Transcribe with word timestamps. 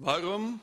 Warum 0.00 0.60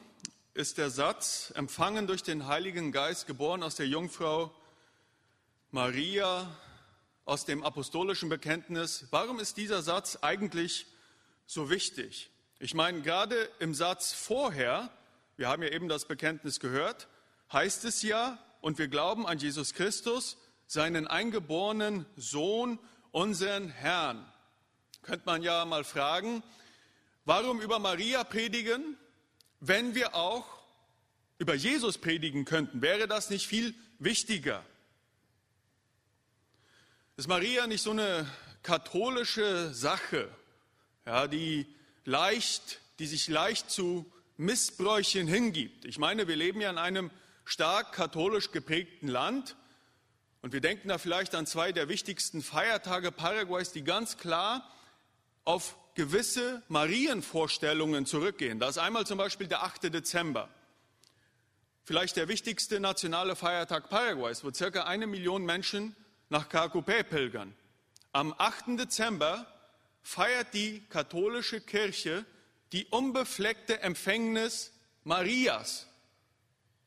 ist 0.53 0.77
der 0.77 0.89
Satz, 0.89 1.51
empfangen 1.57 2.07
durch 2.07 2.23
den 2.23 2.47
Heiligen 2.47 2.93
Geist, 2.93 3.27
geboren 3.27 3.63
aus 3.63 3.75
der 3.75 3.85
Jungfrau 3.85 4.55
Maria, 5.71 6.49
aus 7.25 7.43
dem 7.43 7.61
apostolischen 7.61 8.29
Bekenntnis, 8.29 9.07
warum 9.11 9.41
ist 9.41 9.57
dieser 9.57 9.81
Satz 9.81 10.19
eigentlich 10.21 10.85
so 11.47 11.69
wichtig? 11.69 12.29
Ich 12.59 12.73
meine, 12.75 13.01
gerade 13.01 13.35
im 13.59 13.73
Satz 13.73 14.13
vorher, 14.13 14.89
wir 15.35 15.49
haben 15.49 15.63
ja 15.63 15.69
eben 15.69 15.89
das 15.89 16.05
Bekenntnis 16.05 16.61
gehört, 16.61 17.09
heißt 17.51 17.83
es 17.83 18.03
ja, 18.03 18.39
und 18.61 18.77
wir 18.77 18.87
glauben 18.87 19.27
an 19.27 19.37
Jesus 19.37 19.73
Christus, 19.73 20.37
seinen 20.65 21.07
eingeborenen 21.07 22.05
Sohn, 22.15 22.79
unseren 23.11 23.67
Herrn. 23.67 24.25
Könnte 25.01 25.25
man 25.25 25.41
ja 25.43 25.65
mal 25.65 25.83
fragen, 25.83 26.41
warum 27.25 27.59
über 27.59 27.79
Maria 27.79 28.23
predigen? 28.23 28.97
Wenn 29.67 29.95
wir 29.95 30.15
auch 30.15 30.45
über 31.37 31.55
Jesus 31.55 31.97
predigen 31.97 32.45
könnten? 32.45 32.81
Wäre 32.81 33.07
das 33.07 33.29
nicht 33.29 33.47
viel 33.47 33.73
wichtiger? 33.99 34.63
Ist 37.17 37.27
Maria 37.27 37.67
nicht 37.67 37.81
so 37.81 37.91
eine 37.91 38.27
katholische 38.61 39.73
Sache, 39.73 40.29
ja, 41.05 41.27
die 41.27 41.65
leicht, 42.03 42.79
die 42.99 43.07
sich 43.07 43.27
leicht 43.27 43.69
zu 43.69 44.11
Missbräuchen 44.37 45.27
hingibt? 45.27 45.85
Ich 45.85 45.97
meine, 45.97 46.27
wir 46.27 46.35
leben 46.35 46.61
ja 46.61 46.69
in 46.69 46.77
einem 46.77 47.11
stark 47.45 47.93
katholisch 47.93 48.51
geprägten 48.51 49.07
Land 49.07 49.55
und 50.41 50.51
wir 50.51 50.61
denken 50.61 50.89
da 50.89 50.97
vielleicht 50.97 51.35
an 51.35 51.45
zwei 51.45 51.71
der 51.71 51.89
wichtigsten 51.89 52.41
Feiertage 52.41 53.11
Paraguays, 53.11 53.71
die 53.71 53.83
ganz 53.83 54.17
klar 54.17 54.69
auf 55.43 55.77
gewisse 55.95 56.61
Marienvorstellungen 56.67 58.05
zurückgehen. 58.05 58.59
Da 58.59 58.69
ist 58.69 58.77
einmal 58.77 59.07
zum 59.07 59.17
Beispiel 59.17 59.47
der 59.47 59.63
8. 59.63 59.93
Dezember, 59.93 60.49
vielleicht 61.83 62.17
der 62.17 62.27
wichtigste 62.27 62.79
nationale 62.79 63.35
Feiertag 63.35 63.89
Paraguays, 63.89 64.43
wo 64.43 64.51
circa 64.51 64.83
eine 64.83 65.07
Million 65.07 65.43
Menschen 65.45 65.95
nach 66.29 66.49
Carcupé 66.49 67.03
pilgern. 67.03 67.55
Am 68.11 68.33
8. 68.37 68.77
Dezember 68.79 69.47
feiert 70.03 70.53
die 70.53 70.83
katholische 70.89 71.61
Kirche 71.61 72.25
die 72.71 72.85
unbefleckte 72.87 73.79
Empfängnis 73.81 74.71
Marias. 75.03 75.87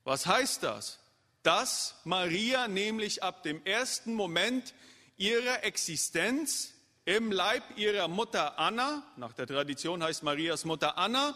Was 0.05 0.27
heißt 0.27 0.62
das? 0.62 0.98
Dass 1.43 1.95
Maria 2.05 2.69
nämlich 2.69 3.22
ab 3.22 3.43
dem 3.43 3.65
ersten 3.65 4.12
Moment 4.15 4.75
ihrer 5.17 5.65
Existenz 5.65 6.75
im 7.09 7.33
Leib 7.33 7.62
ihrer 7.78 8.06
Mutter 8.06 8.59
Anna, 8.59 9.03
nach 9.17 9.33
der 9.33 9.47
Tradition 9.47 10.03
heißt 10.03 10.23
Marias 10.25 10.67
Mutter 10.67 10.98
Anna, 10.98 11.34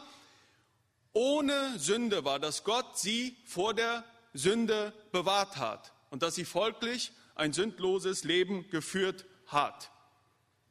ohne 1.15 1.79
Sünde 1.79 2.27
war, 2.27 2.39
dass 2.39 2.63
Gott 2.63 2.99
sie 2.99 3.39
vor 3.47 3.73
der 3.73 4.05
Sünde 4.35 4.93
bewahrt 5.13 5.57
hat 5.57 5.95
und 6.11 6.23
dass 6.23 6.35
sie 6.35 6.45
folglich 6.45 7.13
ein 7.37 7.55
sündloses 7.55 8.23
Leben 8.23 8.69
geführt 8.69 9.25
hat. 9.47 9.91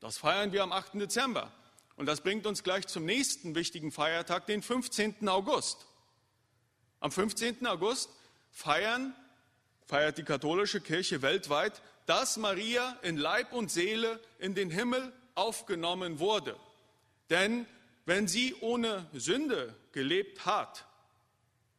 Das 0.02 0.20
feiern 0.20 0.52
wir 0.52 0.62
am 0.62 0.72
8. 0.72 0.94
Dezember. 0.94 1.52
Und 1.96 2.06
das 2.06 2.22
bringt 2.22 2.46
uns 2.46 2.62
gleich 2.62 2.86
zum 2.86 3.04
nächsten 3.04 3.56
wichtigen 3.56 3.92
Feiertag, 3.92 4.46
den 4.46 4.62
15. 4.62 5.28
August. 5.28 5.88
Am 7.00 7.12
15. 7.12 7.66
August 7.66 8.12
feiern, 8.52 9.16
feiert 9.88 10.20
die 10.20 10.24
katholische 10.24 10.80
Kirche 10.80 11.24
weltweit 11.24 11.82
dass 12.06 12.38
Maria 12.38 12.98
in 13.02 13.18
Leib 13.18 13.54
und 13.54 13.72
Seele 13.72 14.20
in 14.40 14.56
den 14.56 14.70
Himmel 14.70 15.14
aufgenommen 15.36 16.20
wurde. 16.20 16.56
Denn 17.30 17.66
wenn 18.06 18.28
sie 18.28 18.56
ohne 18.60 19.08
Sünde 19.14 19.76
gelebt 19.92 20.46
hat, 20.46 20.86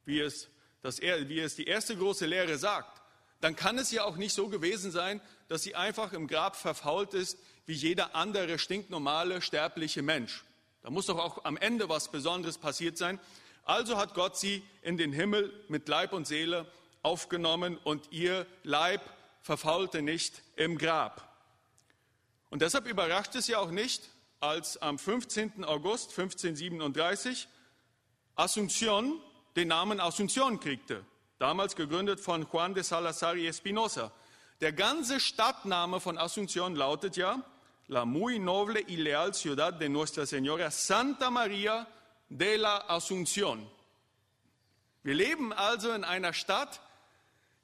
wie 0.04 0.20
es, 0.20 0.48
das, 0.82 1.00
wie 1.00 1.40
es 1.40 1.56
die 1.56 1.66
erste 1.66 1.96
große 1.96 2.26
Lehre 2.26 2.58
sagt, 2.58 3.00
dann 3.40 3.56
kann 3.56 3.76
es 3.78 3.90
ja 3.90 4.04
auch 4.04 4.16
nicht 4.16 4.34
so 4.34 4.48
gewesen 4.48 4.90
sein, 4.90 5.20
dass 5.48 5.62
sie 5.62 5.74
einfach 5.74 6.12
im 6.12 6.28
Grab 6.28 6.56
verfault 6.56 7.12
ist 7.14 7.38
wie 7.66 7.74
jeder 7.74 8.14
andere 8.14 8.58
stinknormale 8.58 9.42
sterbliche 9.42 10.02
Mensch. 10.02 10.44
Da 10.82 10.90
muss 10.90 11.06
doch 11.06 11.18
auch 11.18 11.44
am 11.44 11.56
Ende 11.56 11.88
was 11.88 12.10
Besonderes 12.10 12.58
passiert 12.58 12.98
sein. 12.98 13.20
Also 13.64 13.96
hat 13.96 14.14
Gott 14.14 14.36
sie 14.36 14.64
in 14.82 14.96
den 14.96 15.12
Himmel 15.12 15.52
mit 15.68 15.88
Leib 15.88 16.12
und 16.12 16.26
Seele 16.26 16.66
aufgenommen 17.02 17.78
und 17.84 18.10
ihr 18.10 18.46
Leib 18.64 19.02
verfaulte 19.42 20.02
nicht 20.02 20.42
im 20.56 20.78
Grab. 20.78 21.28
Und 22.50 22.62
deshalb 22.62 22.86
überrascht 22.86 23.34
es 23.34 23.48
ja 23.48 23.58
auch 23.58 23.70
nicht, 23.70 24.08
als 24.40 24.80
am 24.80 24.98
15. 24.98 25.64
August 25.64 26.10
1537 26.18 27.48
Asunción 28.34 29.20
den 29.56 29.68
Namen 29.68 30.00
Asunción 30.00 30.58
kriegte, 30.58 31.04
damals 31.38 31.76
gegründet 31.76 32.20
von 32.20 32.46
Juan 32.46 32.74
de 32.74 32.82
Salazar 32.82 33.36
y 33.36 33.46
Espinosa. 33.46 34.12
Der 34.60 34.72
ganze 34.72 35.20
Stadtname 35.20 36.00
von 36.00 36.18
Asunción 36.18 36.74
lautet 36.74 37.16
ja 37.16 37.42
La 37.88 38.04
muy 38.04 38.38
noble 38.38 38.82
y 38.86 38.96
leal 38.96 39.34
ciudad 39.34 39.72
de 39.72 39.88
Nuestra 39.88 40.24
Señora 40.24 40.70
Santa 40.70 41.30
María 41.30 41.86
de 42.28 42.56
la 42.56 42.76
Asunción. 42.88 43.68
Wir 45.02 45.14
leben 45.14 45.52
also 45.52 45.92
in 45.92 46.04
einer 46.04 46.32
Stadt, 46.32 46.80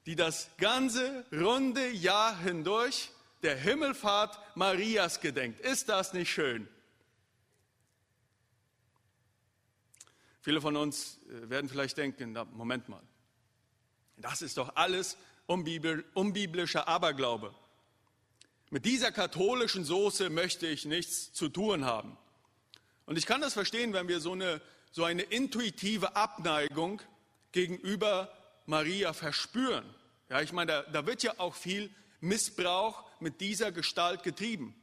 die 0.05 0.15
das 0.15 0.49
ganze 0.57 1.25
runde 1.31 1.89
Jahr 1.89 2.37
hindurch 2.39 3.11
der 3.43 3.55
Himmelfahrt 3.55 4.37
Marias 4.55 5.21
gedenkt. 5.21 5.59
Ist 5.61 5.89
das 5.89 6.13
nicht 6.13 6.31
schön? 6.31 6.67
Viele 10.41 10.61
von 10.61 10.75
uns 10.75 11.19
äh, 11.29 11.49
werden 11.49 11.69
vielleicht 11.69 11.97
denken, 11.97 12.37
Moment 12.53 12.89
mal, 12.89 13.03
das 14.17 14.41
ist 14.41 14.57
doch 14.57 14.75
alles 14.75 15.17
unbiblischer 15.45 16.87
Aberglaube. 16.87 17.53
Mit 18.69 18.85
dieser 18.85 19.11
katholischen 19.11 19.83
Soße 19.83 20.29
möchte 20.29 20.67
ich 20.67 20.85
nichts 20.85 21.33
zu 21.33 21.49
tun 21.49 21.85
haben. 21.85 22.17
Und 23.05 23.17
ich 23.17 23.25
kann 23.25 23.41
das 23.41 23.53
verstehen, 23.53 23.93
wenn 23.93 24.07
wir 24.07 24.19
so 24.19 24.33
eine, 24.33 24.61
so 24.91 25.03
eine 25.03 25.23
intuitive 25.23 26.15
Abneigung 26.15 27.01
gegenüber 27.51 28.31
Maria 28.69 29.13
verspüren. 29.13 29.83
Ja, 30.29 30.41
ich 30.41 30.53
meine, 30.53 30.71
da, 30.71 30.81
da 30.83 31.05
wird 31.07 31.23
ja 31.23 31.33
auch 31.39 31.55
viel 31.55 31.89
Missbrauch 32.21 33.09
mit 33.19 33.41
dieser 33.41 33.71
Gestalt 33.71 34.21
getrieben. 34.21 34.75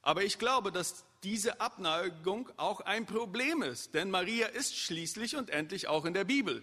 Aber 0.00 0.22
ich 0.22 0.38
glaube, 0.38 0.70
dass 0.70 1.04
diese 1.24 1.60
Abneigung 1.60 2.48
auch 2.56 2.80
ein 2.80 3.04
Problem 3.04 3.62
ist, 3.62 3.94
denn 3.94 4.10
Maria 4.10 4.46
ist 4.46 4.76
schließlich 4.76 5.36
und 5.36 5.50
endlich 5.50 5.88
auch 5.88 6.04
in 6.04 6.14
der 6.14 6.24
Bibel. 6.24 6.62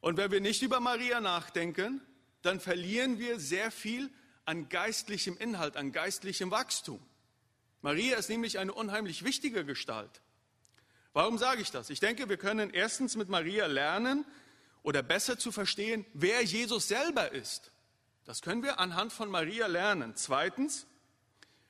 Und 0.00 0.16
wenn 0.16 0.30
wir 0.30 0.40
nicht 0.40 0.62
über 0.62 0.78
Maria 0.78 1.20
nachdenken, 1.20 2.00
dann 2.42 2.60
verlieren 2.60 3.18
wir 3.18 3.40
sehr 3.40 3.72
viel 3.72 4.10
an 4.44 4.68
geistlichem 4.68 5.36
Inhalt, 5.38 5.76
an 5.76 5.90
geistlichem 5.90 6.52
Wachstum. 6.52 7.00
Maria 7.82 8.16
ist 8.16 8.28
nämlich 8.28 8.60
eine 8.60 8.72
unheimlich 8.72 9.24
wichtige 9.24 9.64
Gestalt. 9.64 10.20
Warum 11.14 11.38
sage 11.38 11.62
ich 11.62 11.70
das? 11.70 11.90
Ich 11.90 12.00
denke, 12.00 12.28
wir 12.28 12.36
können 12.36 12.70
erstens 12.70 13.16
mit 13.16 13.28
Maria 13.28 13.66
lernen, 13.66 14.24
oder 14.84 15.02
besser 15.02 15.38
zu 15.38 15.50
verstehen, 15.50 16.06
wer 16.12 16.42
Jesus 16.42 16.86
selber 16.86 17.32
ist. 17.32 17.72
Das 18.24 18.42
können 18.42 18.62
wir 18.62 18.78
anhand 18.78 19.12
von 19.12 19.28
Maria 19.30 19.66
lernen. 19.66 20.12
Zweitens, 20.14 20.86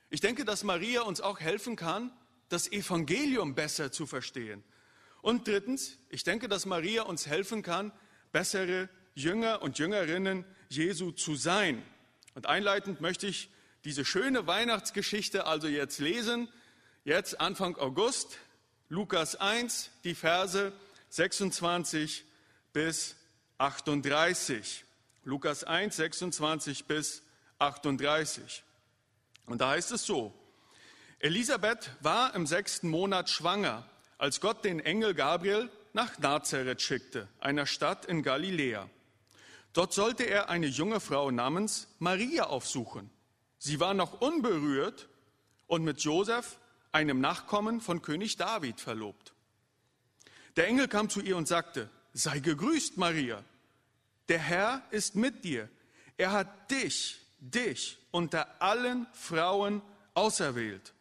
ich 0.09 0.21
denke, 0.21 0.45
dass 0.45 0.63
Maria 0.63 1.01
uns 1.01 1.21
auch 1.21 1.39
helfen 1.39 1.75
kann, 1.75 2.11
das 2.49 2.71
Evangelium 2.71 3.55
besser 3.55 3.91
zu 3.91 4.05
verstehen. 4.05 4.63
Und 5.21 5.47
drittens, 5.47 5.97
ich 6.09 6.23
denke, 6.23 6.47
dass 6.47 6.65
Maria 6.65 7.03
uns 7.03 7.25
helfen 7.25 7.63
kann, 7.63 7.91
bessere 8.31 8.89
Jünger 9.15 9.61
und 9.61 9.79
Jüngerinnen 9.79 10.45
Jesu 10.69 11.11
zu 11.11 11.35
sein. 11.35 11.81
Und 12.35 12.45
einleitend 12.47 13.01
möchte 13.01 13.27
ich 13.27 13.49
diese 13.85 14.03
schöne 14.03 14.45
Weihnachtsgeschichte 14.45 15.47
also 15.47 15.67
jetzt 15.67 15.99
lesen. 15.99 16.49
Jetzt 17.05 17.39
Anfang 17.39 17.77
August, 17.77 18.37
Lukas 18.89 19.35
1, 19.37 19.89
die 20.03 20.15
Verse 20.15 20.73
26 21.09 22.25
bis 22.75 23.15
38. 23.57 24.83
Lukas 25.23 25.63
1, 25.63 25.95
26 25.95 26.83
bis 26.83 27.23
38. 27.57 28.65
Und 29.45 29.61
da 29.61 29.69
heißt 29.69 29.93
es 29.93 30.05
so, 30.05 30.33
Elisabeth 31.19 31.89
war 32.01 32.35
im 32.35 32.45
sechsten 32.45 32.89
Monat 32.89 33.29
schwanger, 33.29 33.89
als 34.17 34.41
Gott 34.41 34.65
den 34.65 34.81
Engel 34.81 35.13
Gabriel 35.13 35.71
nach 35.93 36.19
Nazareth 36.19 36.81
schickte, 36.81 37.29
einer 37.39 37.65
Stadt 37.65 38.03
in 38.07 38.23
Galiläa. 38.23 38.89
Dort 39.71 39.93
sollte 39.93 40.23
er 40.23 40.49
eine 40.49 40.67
junge 40.67 40.99
Frau 40.99 41.31
namens 41.31 41.87
Maria 41.99 42.47
aufsuchen. 42.47 43.09
Sie 43.57 43.79
war 43.79 43.93
noch 43.93 44.19
unberührt 44.19 45.07
und 45.67 45.85
mit 45.85 46.01
Josef, 46.01 46.59
einem 46.91 47.21
Nachkommen 47.21 47.79
von 47.79 48.01
König 48.01 48.35
David, 48.35 48.81
verlobt. 48.81 49.33
Der 50.57 50.67
Engel 50.67 50.89
kam 50.89 51.09
zu 51.09 51.21
ihr 51.21 51.37
und 51.37 51.47
sagte, 51.47 51.89
Sei 52.17 52.39
gegrüßt, 52.39 52.95
Maria. 52.95 53.43
Der 54.29 54.39
Herr 54.39 54.81
ist 54.89 55.15
mit 55.15 55.43
dir. 55.43 55.69
Er 56.15 56.31
hat 56.31 56.71
dich, 56.71 57.19
dich 57.39 57.97
unter 58.09 58.61
allen 58.61 59.05
Frauen 59.11 59.81
auserwählt. 60.13 60.93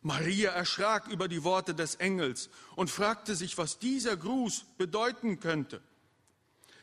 Maria 0.00 0.52
erschrak 0.52 1.08
über 1.08 1.28
die 1.28 1.44
Worte 1.44 1.74
des 1.74 1.96
Engels 1.96 2.48
und 2.74 2.90
fragte 2.90 3.34
sich, 3.34 3.58
was 3.58 3.78
dieser 3.78 4.16
Gruß 4.16 4.64
bedeuten 4.78 5.40
könnte. 5.40 5.82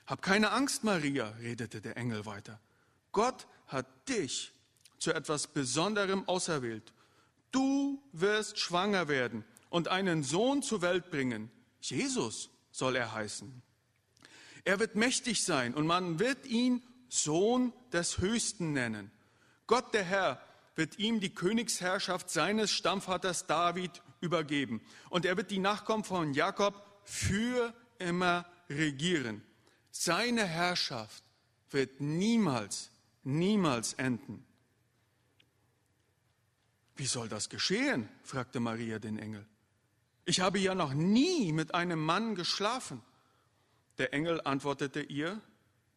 Hab 0.05 0.21
keine 0.21 0.51
Angst, 0.51 0.83
Maria, 0.83 1.29
redete 1.39 1.81
der 1.81 1.97
Engel 1.97 2.27
weiter. 2.27 2.59
Gott 3.11 3.47
hat 3.65 3.87
dich 4.07 4.51
zu 4.99 5.11
etwas 5.13 5.47
Besonderem 5.47 6.27
auserwählt. 6.27 6.93
Du 7.51 8.03
wirst 8.11 8.59
schwanger 8.59 9.07
werden 9.07 9.43
und 9.71 9.87
einen 9.87 10.21
Sohn 10.21 10.61
zur 10.61 10.83
Welt 10.83 11.09
bringen. 11.09 11.49
Jesus 11.81 12.51
soll 12.73 12.97
er 12.97 13.13
heißen. 13.13 13.61
Er 14.65 14.79
wird 14.79 14.95
mächtig 14.95 15.43
sein 15.43 15.73
und 15.73 15.87
man 15.87 16.19
wird 16.19 16.45
ihn 16.45 16.81
Sohn 17.07 17.71
des 17.91 18.17
Höchsten 18.17 18.73
nennen. 18.73 19.11
Gott 19.67 19.93
der 19.93 20.03
Herr 20.03 20.41
wird 20.75 20.97
ihm 20.99 21.19
die 21.19 21.33
Königsherrschaft 21.33 22.29
seines 22.29 22.71
Stammvaters 22.71 23.45
David 23.45 24.01
übergeben 24.19 24.81
und 25.09 25.25
er 25.25 25.37
wird 25.37 25.51
die 25.51 25.59
Nachkommen 25.59 26.03
von 26.03 26.33
Jakob 26.33 26.73
für 27.03 27.73
immer 27.99 28.45
regieren. 28.69 29.43
Seine 29.91 30.45
Herrschaft 30.45 31.23
wird 31.69 32.01
niemals, 32.01 32.89
niemals 33.23 33.93
enden. 33.93 34.45
Wie 36.95 37.05
soll 37.05 37.29
das 37.29 37.49
geschehen? 37.49 38.09
fragte 38.23 38.59
Maria 38.59 38.97
den 38.97 39.19
Engel. 39.19 39.45
Ich 40.25 40.39
habe 40.39 40.59
ja 40.59 40.73
noch 40.73 40.93
nie 40.93 41.51
mit 41.51 41.75
einem 41.75 42.03
Mann 42.03 42.35
geschlafen. 42.35 43.01
Der 43.97 44.13
Engel 44.13 44.41
antwortete 44.43 45.01
ihr, 45.01 45.41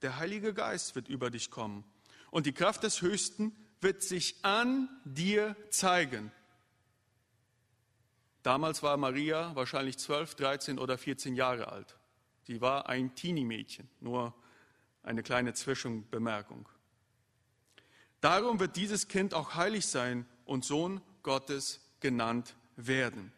der 0.02 0.18
Heilige 0.18 0.52
Geist 0.52 0.94
wird 0.94 1.08
über 1.08 1.30
dich 1.30 1.50
kommen 1.50 1.84
und 2.30 2.46
die 2.46 2.52
Kraft 2.52 2.82
des 2.82 3.00
Höchsten 3.00 3.54
wird 3.80 4.02
sich 4.02 4.44
an 4.44 4.88
dir 5.04 5.56
zeigen. 5.70 6.32
Damals 8.42 8.82
war 8.82 8.96
Maria 8.96 9.54
wahrscheinlich 9.54 9.98
12, 9.98 10.34
13 10.34 10.78
oder 10.78 10.98
14 10.98 11.34
Jahre 11.34 11.68
alt. 11.68 11.96
Sie 12.44 12.60
war 12.60 12.88
ein 12.88 13.14
Teenie-Mädchen, 13.14 13.88
nur 14.00 14.34
eine 15.02 15.22
kleine 15.22 15.54
Zwischenbemerkung. 15.54 16.68
Darum 18.20 18.60
wird 18.60 18.76
dieses 18.76 19.08
Kind 19.08 19.34
auch 19.34 19.54
heilig 19.54 19.86
sein 19.86 20.26
und 20.44 20.64
Sohn 20.64 21.00
Gottes 21.22 21.80
genannt 22.00 22.54
werden. 22.76 23.32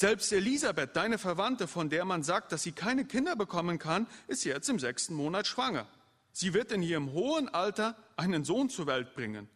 Selbst 0.00 0.32
Elisabeth, 0.32 0.96
deine 0.96 1.18
Verwandte, 1.18 1.68
von 1.68 1.90
der 1.90 2.06
man 2.06 2.22
sagt, 2.22 2.52
dass 2.52 2.62
sie 2.62 2.72
keine 2.72 3.04
Kinder 3.04 3.36
bekommen 3.36 3.78
kann, 3.78 4.06
ist 4.28 4.44
jetzt 4.44 4.70
im 4.70 4.78
sechsten 4.78 5.12
Monat 5.12 5.46
schwanger. 5.46 5.86
Sie 6.32 6.54
wird 6.54 6.72
in 6.72 6.82
ihrem 6.82 7.12
hohen 7.12 7.50
Alter 7.50 7.94
einen 8.16 8.46
Sohn 8.46 8.70
zur 8.70 8.86
Welt 8.86 9.12
bringen. 9.12 9.46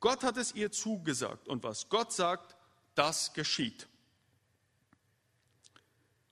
Gott 0.00 0.22
hat 0.22 0.36
es 0.36 0.54
ihr 0.54 0.70
zugesagt 0.70 1.48
und 1.48 1.62
was 1.62 1.88
Gott 1.88 2.12
sagt, 2.12 2.56
das 2.94 3.32
geschieht. 3.32 3.88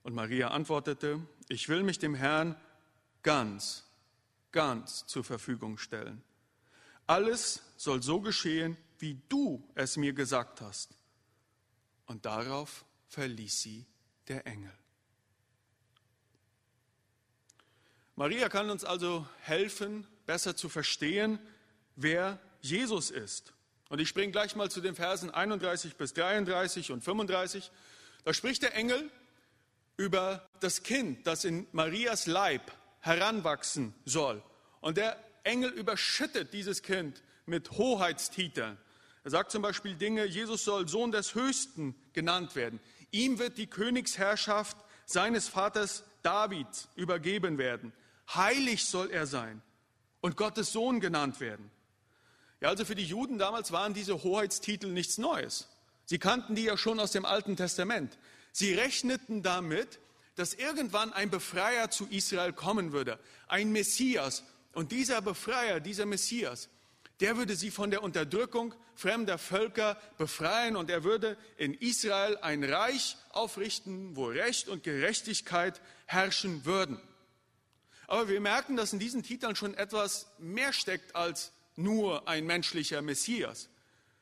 Und 0.03 0.13
Maria 0.13 0.49
antwortete, 0.49 1.19
ich 1.49 1.69
will 1.69 1.81
mich 1.81 1.97
dem 1.97 2.13
Herrn 2.13 2.55
ganz, 3.23 3.83
ganz 4.51 5.07
zur 5.07 5.23
Verfügung 5.23 5.79
stellen. 5.79 6.21
Alles 7.07 7.63
soll 7.77 8.03
so 8.03 8.21
geschehen, 8.21 8.77
wie 8.99 9.19
du 9.27 9.67
es 9.73 9.97
mir 9.97 10.13
gesagt 10.13 10.61
hast. 10.61 10.91
Und 12.05 12.27
darauf 12.27 12.85
verließ 13.13 13.61
sie 13.61 13.85
der 14.27 14.45
Engel. 14.47 14.73
Maria 18.15 18.49
kann 18.49 18.69
uns 18.69 18.83
also 18.83 19.27
helfen, 19.39 20.07
besser 20.25 20.55
zu 20.55 20.69
verstehen, 20.69 21.39
wer 21.95 22.39
Jesus 22.61 23.11
ist. 23.11 23.53
Und 23.89 23.99
ich 23.99 24.09
springe 24.09 24.31
gleich 24.31 24.55
mal 24.55 24.69
zu 24.69 24.81
den 24.81 24.95
Versen 24.95 25.29
31 25.29 25.95
bis 25.95 26.13
33 26.13 26.91
und 26.91 27.03
35. 27.03 27.71
Da 28.23 28.33
spricht 28.33 28.63
der 28.63 28.75
Engel 28.75 29.09
über 29.97 30.47
das 30.59 30.83
Kind, 30.83 31.27
das 31.27 31.45
in 31.45 31.67
Marias 31.71 32.25
Leib 32.25 32.71
heranwachsen 32.99 33.93
soll. 34.05 34.41
Und 34.81 34.97
der 34.97 35.17
Engel 35.43 35.69
überschüttet 35.69 36.53
dieses 36.53 36.81
Kind 36.81 37.21
mit 37.45 37.71
Hoheitstiteln. 37.71 38.77
Er 39.23 39.31
sagt 39.31 39.51
zum 39.51 39.61
Beispiel 39.61 39.95
Dinge, 39.95 40.25
Jesus 40.25 40.65
soll 40.65 40.87
Sohn 40.87 41.11
des 41.11 41.35
Höchsten 41.35 41.95
genannt 42.13 42.55
werden. 42.55 42.79
Ihm 43.13 43.37
wird 43.37 43.59
die 43.59 43.67
Königsherrschaft 43.67 44.75
seines 45.05 45.47
Vaters 45.47 46.03
David 46.23 46.67
übergeben 46.95 47.59
werden. 47.59 47.93
Heilig 48.33 48.85
soll 48.85 49.11
er 49.11 49.27
sein 49.27 49.61
und 50.19 50.35
Gottes 50.35 50.73
Sohn 50.73 50.99
genannt 50.99 51.39
werden. 51.39 51.69
Ja, 52.59 52.69
also 52.69 52.85
für 52.85 52.95
die 52.95 53.05
Juden 53.05 53.37
damals 53.37 53.71
waren 53.71 53.93
diese 53.93 54.23
Hoheitstitel 54.23 54.87
nichts 54.87 55.19
Neues. 55.19 55.69
Sie 56.05 56.17
kannten 56.17 56.55
die 56.55 56.63
ja 56.63 56.75
schon 56.75 56.99
aus 56.99 57.11
dem 57.11 57.23
Alten 57.23 57.55
Testament. 57.55 58.17
Sie 58.51 58.73
rechneten 58.73 59.43
damit, 59.43 59.99
dass 60.35 60.55
irgendwann 60.55 61.13
ein 61.13 61.29
Befreier 61.29 61.91
zu 61.91 62.07
Israel 62.07 62.51
kommen 62.51 62.93
würde, 62.93 63.19
ein 63.47 63.71
Messias. 63.71 64.43
Und 64.73 64.91
dieser 64.91 65.21
Befreier, 65.21 65.79
dieser 65.79 66.07
Messias, 66.07 66.67
der 67.23 67.37
würde 67.37 67.55
sie 67.55 67.71
von 67.71 67.89
der 67.89 68.03
Unterdrückung 68.03 68.75
fremder 68.95 69.37
Völker 69.37 69.97
befreien 70.17 70.75
und 70.75 70.89
er 70.89 71.05
würde 71.05 71.37
in 71.55 71.73
Israel 71.73 72.37
ein 72.41 72.65
Reich 72.65 73.15
aufrichten, 73.29 74.17
wo 74.17 74.25
Recht 74.25 74.67
und 74.67 74.83
Gerechtigkeit 74.83 75.79
herrschen 76.05 76.65
würden. 76.65 76.99
Aber 78.07 78.27
wir 78.27 78.41
merken, 78.41 78.75
dass 78.75 78.91
in 78.91 78.99
diesen 78.99 79.23
Titeln 79.23 79.55
schon 79.55 79.73
etwas 79.73 80.27
mehr 80.37 80.73
steckt 80.73 81.15
als 81.15 81.53
nur 81.77 82.27
ein 82.27 82.45
menschlicher 82.45 83.01
Messias. 83.01 83.69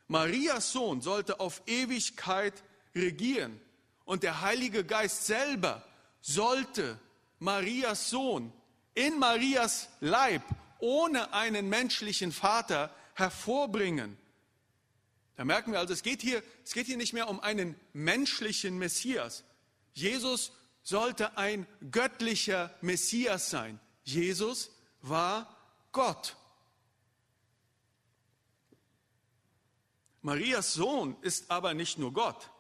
Marias 0.08 0.72
Sohn 0.72 1.02
sollte 1.02 1.40
auf 1.40 1.64
Ewigkeit 1.66 2.54
regieren 2.94 3.60
und 4.06 4.22
der 4.22 4.42
Heilige 4.42 4.84
Geist 4.84 5.26
selber 5.26 5.84
sollte 6.22 7.00
Marias 7.40 8.12
Sohn 8.12 8.54
in 8.94 9.18
Marias 9.18 9.90
Leib 10.02 10.44
ohne 10.82 11.34
einen 11.34 11.70
menschlichen 11.70 12.32
Vater 12.32 12.94
hervorbringen. 13.14 14.18
Da 15.36 15.46
merken 15.46 15.72
wir 15.72 15.80
also, 15.80 15.94
es 15.94 16.04
geht 16.04 16.22
hier, 16.22 16.44
es 16.64 16.74
geht 16.74 16.88
hier 16.88 16.98
nicht 16.98 17.14
mehr 17.14 17.30
um 17.30 17.40
einen 17.40 17.76
menschlichen 17.94 18.78
Messias. 18.78 19.44
Jesus 19.94 20.52
sollte 20.84 21.38
ein 21.38 21.68
göttlicher 21.90 22.74
Messias 22.82 23.50
sein. 23.50 23.80
Jesus 24.04 24.72
war 25.02 25.58
Gott. 25.92 26.36
Marias 30.22 30.74
Sohn 30.74 31.16
ist 31.22 31.50
aber 31.50 31.74
nicht 31.74 31.98
nur 31.98 32.14
Gott, 32.14 32.52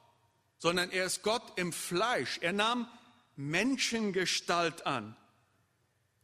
sondern 0.57 0.89
er 0.89 1.05
ist 1.05 1.21
Gott 1.21 1.53
im 1.57 1.71
Fleisch. 1.71 2.39
Er 2.41 2.53
nahm 2.53 2.87
Menschengestalt 3.35 4.85
an. 4.85 5.15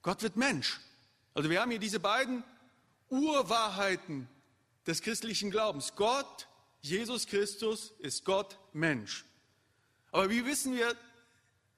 Gott 0.01 0.23
wird 0.23 0.35
Mensch. 0.35 0.79
Also 1.37 1.51
wir 1.51 1.61
haben 1.61 1.69
hier 1.69 1.79
diese 1.79 1.99
beiden 1.99 2.43
Urwahrheiten 3.09 4.27
des 4.87 5.03
christlichen 5.03 5.51
Glaubens. 5.51 5.93
Gott, 5.95 6.47
Jesus 6.81 7.27
Christus 7.27 7.91
ist 7.99 8.25
Gott 8.25 8.57
Mensch. 8.73 9.23
Aber 10.11 10.31
wie 10.31 10.45
wissen 10.47 10.73
wir, 10.73 10.95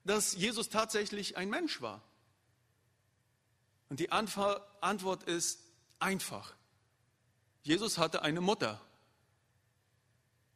dass 0.02 0.32
Jesus 0.32 0.70
tatsächlich 0.70 1.36
ein 1.36 1.50
Mensch 1.50 1.82
war? 1.82 2.00
Und 3.90 4.00
die 4.00 4.10
Antwort 4.10 5.24
ist 5.24 5.60
einfach. 5.98 6.54
Jesus 7.62 7.98
hatte 7.98 8.22
eine 8.22 8.40
Mutter. 8.40 8.80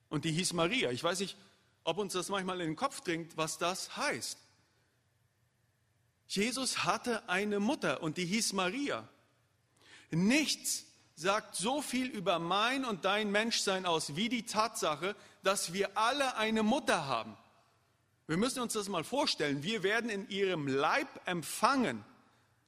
Und 0.09 0.25
die 0.25 0.33
hieß 0.33 0.55
Maria. 0.55 0.91
Ich 0.93 1.05
weiß 1.05 1.21
nicht, 1.21 1.37
ob 1.83 1.99
uns 1.99 2.15
das 2.15 2.31
manchmal 2.31 2.59
in 2.63 2.69
den 2.69 2.77
Kopf 2.77 3.03
dringt, 3.03 3.37
was 3.37 3.59
das 3.59 3.99
heißt. 3.99 4.39
Jesus 6.27 6.85
hatte 6.85 7.29
eine 7.29 7.61
Mutter 7.61 8.03
und 8.03 8.17
die 8.17 8.25
hieß 8.25 8.53
Maria. 8.55 9.09
Nichts 10.11 10.87
sagt 11.17 11.55
so 11.55 11.83
viel 11.83 12.07
über 12.07 12.39
mein 12.39 12.85
und 12.85 13.05
dein 13.05 13.31
Menschsein 13.31 13.87
aus 13.87 14.17
wie 14.17 14.29
die 14.29 14.47
Tatsache, 14.47 15.15
dass 15.43 15.73
wir 15.73 15.97
alle 15.97 16.37
eine 16.37 16.63
Mutter 16.63 17.07
haben. 17.07 17.37
Wir 18.27 18.37
müssen 18.37 18.61
uns 18.61 18.73
das 18.73 18.89
mal 18.89 19.05
vorstellen. 19.05 19.63
Wir 19.63 19.83
werden 19.83 20.09
in 20.09 20.29
ihrem 20.29 20.67
Leib 20.67 21.09
empfangen. 21.27 22.05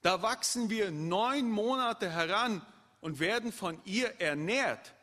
Da 0.02 0.22
wachsen 0.22 0.70
wir 0.70 0.90
neun 0.90 1.50
Monate 1.50 2.10
heran 2.10 2.64
und 3.00 3.18
werden 3.18 3.52
von 3.52 3.80
ihr 3.84 4.20
ernährt. 4.20 4.94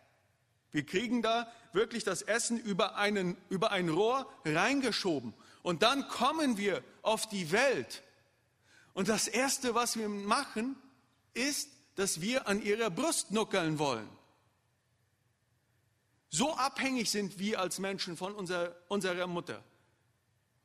Wir 0.71 0.85
kriegen 0.85 1.21
da 1.21 1.51
wirklich 1.71 2.03
das 2.03 2.21
Essen 2.21 2.59
über, 2.59 2.95
einen, 2.95 3.35
über 3.49 3.71
ein 3.71 3.89
Rohr 3.89 4.31
reingeschoben. 4.45 5.33
Und 5.63 5.81
dann 5.81 6.07
kommen 6.07 6.57
wir 6.57 6.83
auf 7.01 7.27
die 7.27 7.51
Welt. 7.51 8.03
Und 8.93 9.09
das 9.09 9.27
Erste, 9.27 9.75
was 9.75 9.97
wir 9.97 10.09
machen, 10.09 10.75
ist, 11.33 11.69
dass 11.95 12.21
wir 12.21 12.47
an 12.47 12.61
ihrer 12.61 12.89
Brust 12.89 13.31
nuckeln 13.31 13.79
wollen. 13.79 14.07
So 16.29 16.55
abhängig 16.55 17.11
sind 17.11 17.37
wir 17.37 17.59
als 17.59 17.79
Menschen 17.79 18.17
von 18.17 18.33
unserer, 18.33 18.75
unserer 18.87 19.27
Mutter. 19.27 19.63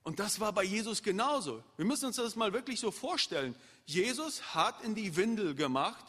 Und 0.03 0.19
das 0.19 0.41
war 0.41 0.53
bei 0.53 0.65
Jesus 0.65 1.03
genauso. 1.03 1.63
Wir 1.77 1.85
müssen 1.85 2.07
uns 2.07 2.17
das 2.17 2.37
mal 2.37 2.55
wirklich 2.55 2.81
so 2.81 2.91
vorstellen. 2.91 3.55
Jesus 3.85 4.55
hat 4.55 4.83
in 4.83 4.95
die 4.95 5.17
Windel 5.17 5.55
gemacht 5.55 6.05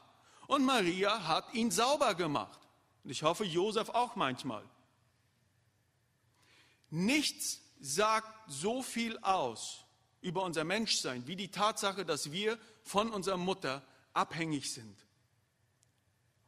und 0.48 0.64
Maria 0.64 1.28
hat 1.28 1.54
ihn 1.54 1.72
sauber 1.72 2.16
gemacht. 2.16 2.60
Und 3.04 3.10
ich 3.10 3.24
hoffe, 3.24 3.44
Josef 3.44 3.90
auch 3.90 4.16
manchmal. 4.16 4.64
Nichts 6.90 7.60
sagt 7.82 8.50
so 8.50 8.82
viel 8.82 9.18
aus 9.20 9.84
über 10.22 10.44
unser 10.44 10.64
Menschsein 10.64 11.26
wie 11.28 11.36
die 11.36 11.50
Tatsache, 11.50 12.06
dass 12.06 12.32
wir 12.32 12.58
von 12.84 13.12
unserer 13.12 13.38
Mutter 13.38 13.84
abhängig 14.14 14.74
sind. 14.74 14.98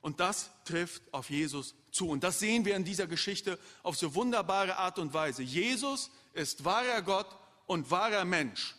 Und 0.01 0.19
das 0.19 0.49
trifft 0.65 1.01
auf 1.13 1.29
Jesus 1.29 1.75
zu. 1.91 2.09
Und 2.09 2.23
das 2.23 2.39
sehen 2.39 2.65
wir 2.65 2.75
in 2.75 2.83
dieser 2.83 3.07
Geschichte 3.07 3.59
auf 3.83 3.95
so 3.95 4.15
wunderbare 4.15 4.77
Art 4.77 4.97
und 4.97 5.13
Weise. 5.13 5.43
Jesus 5.43 6.09
ist 6.33 6.65
wahrer 6.65 7.01
Gott 7.03 7.27
und 7.67 7.91
wahrer 7.91 8.25
Mensch. 8.25 8.75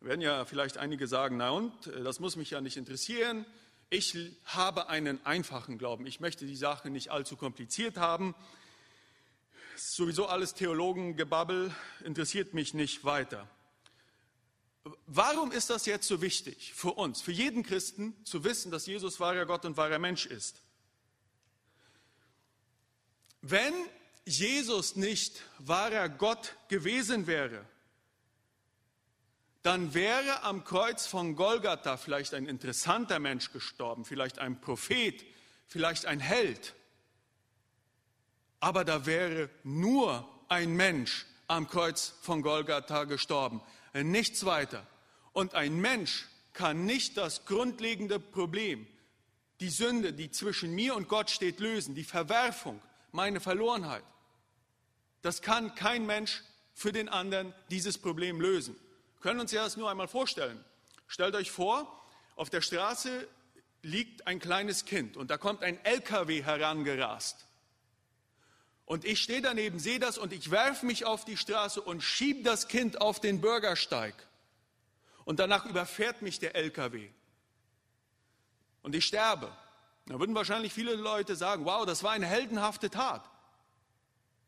Werden 0.00 0.20
ja 0.22 0.44
vielleicht 0.44 0.78
einige 0.78 1.06
sagen, 1.08 1.36
na 1.36 1.50
und, 1.50 1.86
das 1.86 2.20
muss 2.20 2.36
mich 2.36 2.50
ja 2.50 2.60
nicht 2.60 2.76
interessieren. 2.76 3.44
Ich 3.90 4.16
habe 4.44 4.88
einen 4.88 5.24
einfachen 5.26 5.76
Glauben. 5.76 6.06
Ich 6.06 6.20
möchte 6.20 6.46
die 6.46 6.56
Sache 6.56 6.88
nicht 6.88 7.10
allzu 7.10 7.36
kompliziert 7.36 7.96
haben. 7.96 8.34
Sowieso 9.82 10.26
alles 10.26 10.52
Theologengebabbel 10.52 11.74
interessiert 12.04 12.52
mich 12.52 12.74
nicht 12.74 13.02
weiter. 13.04 13.48
Warum 15.06 15.52
ist 15.52 15.70
das 15.70 15.86
jetzt 15.86 16.06
so 16.06 16.20
wichtig 16.20 16.74
für 16.74 16.92
uns, 16.92 17.22
für 17.22 17.32
jeden 17.32 17.62
Christen, 17.62 18.14
zu 18.26 18.44
wissen, 18.44 18.70
dass 18.70 18.86
Jesus 18.86 19.20
wahrer 19.20 19.46
Gott 19.46 19.64
und 19.64 19.78
wahrer 19.78 19.98
Mensch 19.98 20.26
ist? 20.26 20.62
Wenn 23.40 23.72
Jesus 24.26 24.96
nicht 24.96 25.42
wahrer 25.58 26.10
Gott 26.10 26.56
gewesen 26.68 27.26
wäre, 27.26 27.64
dann 29.62 29.94
wäre 29.94 30.42
am 30.42 30.62
Kreuz 30.62 31.06
von 31.06 31.36
Golgatha 31.36 31.96
vielleicht 31.96 32.34
ein 32.34 32.46
interessanter 32.46 33.18
Mensch 33.18 33.50
gestorben, 33.50 34.04
vielleicht 34.04 34.38
ein 34.38 34.60
Prophet, 34.60 35.24
vielleicht 35.68 36.04
ein 36.04 36.20
Held. 36.20 36.74
Aber 38.60 38.84
da 38.84 39.06
wäre 39.06 39.50
nur 39.64 40.28
ein 40.48 40.72
Mensch 40.72 41.26
am 41.48 41.68
Kreuz 41.68 42.14
von 42.22 42.42
Golgatha 42.42 43.04
gestorben, 43.04 43.60
nichts 43.94 44.44
weiter. 44.44 44.86
Und 45.32 45.54
ein 45.54 45.80
Mensch 45.80 46.28
kann 46.52 46.84
nicht 46.84 47.16
das 47.16 47.44
grundlegende 47.44 48.20
Problem, 48.20 48.86
die 49.60 49.70
Sünde, 49.70 50.12
die 50.12 50.30
zwischen 50.30 50.74
mir 50.74 50.94
und 50.94 51.08
Gott 51.08 51.30
steht, 51.30 51.60
lösen, 51.60 51.94
die 51.94 52.04
Verwerfung, 52.04 52.80
meine 53.12 53.40
Verlorenheit. 53.40 54.04
Das 55.22 55.42
kann 55.42 55.74
kein 55.74 56.06
Mensch 56.06 56.42
für 56.74 56.92
den 56.92 57.08
anderen 57.08 57.52
dieses 57.70 57.98
Problem 57.98 58.40
lösen 58.40 58.76
können 59.20 59.40
uns 59.40 59.52
das 59.52 59.76
nur 59.76 59.90
einmal 59.90 60.08
vorstellen. 60.08 60.62
Stellt 61.06 61.34
euch 61.34 61.50
vor, 61.50 62.02
auf 62.36 62.50
der 62.50 62.62
Straße 62.62 63.28
liegt 63.82 64.26
ein 64.26 64.38
kleines 64.38 64.84
Kind 64.84 65.16
und 65.16 65.30
da 65.30 65.38
kommt 65.38 65.62
ein 65.62 65.82
LKW 65.84 66.42
herangerast. 66.42 67.46
Und 68.90 69.04
ich 69.04 69.22
stehe 69.22 69.40
daneben, 69.40 69.78
sehe 69.78 70.00
das 70.00 70.18
und 70.18 70.32
ich 70.32 70.50
werfe 70.50 70.84
mich 70.84 71.04
auf 71.04 71.24
die 71.24 71.36
Straße 71.36 71.80
und 71.80 72.00
schiebe 72.02 72.42
das 72.42 72.66
Kind 72.66 73.00
auf 73.00 73.20
den 73.20 73.40
Bürgersteig. 73.40 74.16
Und 75.24 75.38
danach 75.38 75.64
überfährt 75.64 76.22
mich 76.22 76.40
der 76.40 76.56
LKW. 76.56 77.08
Und 78.82 78.96
ich 78.96 79.04
sterbe. 79.04 79.56
Da 80.06 80.18
würden 80.18 80.34
wahrscheinlich 80.34 80.72
viele 80.72 80.96
Leute 80.96 81.36
sagen, 81.36 81.66
wow, 81.66 81.86
das 81.86 82.02
war 82.02 82.10
eine 82.10 82.26
heldenhafte 82.26 82.90
Tat. 82.90 83.22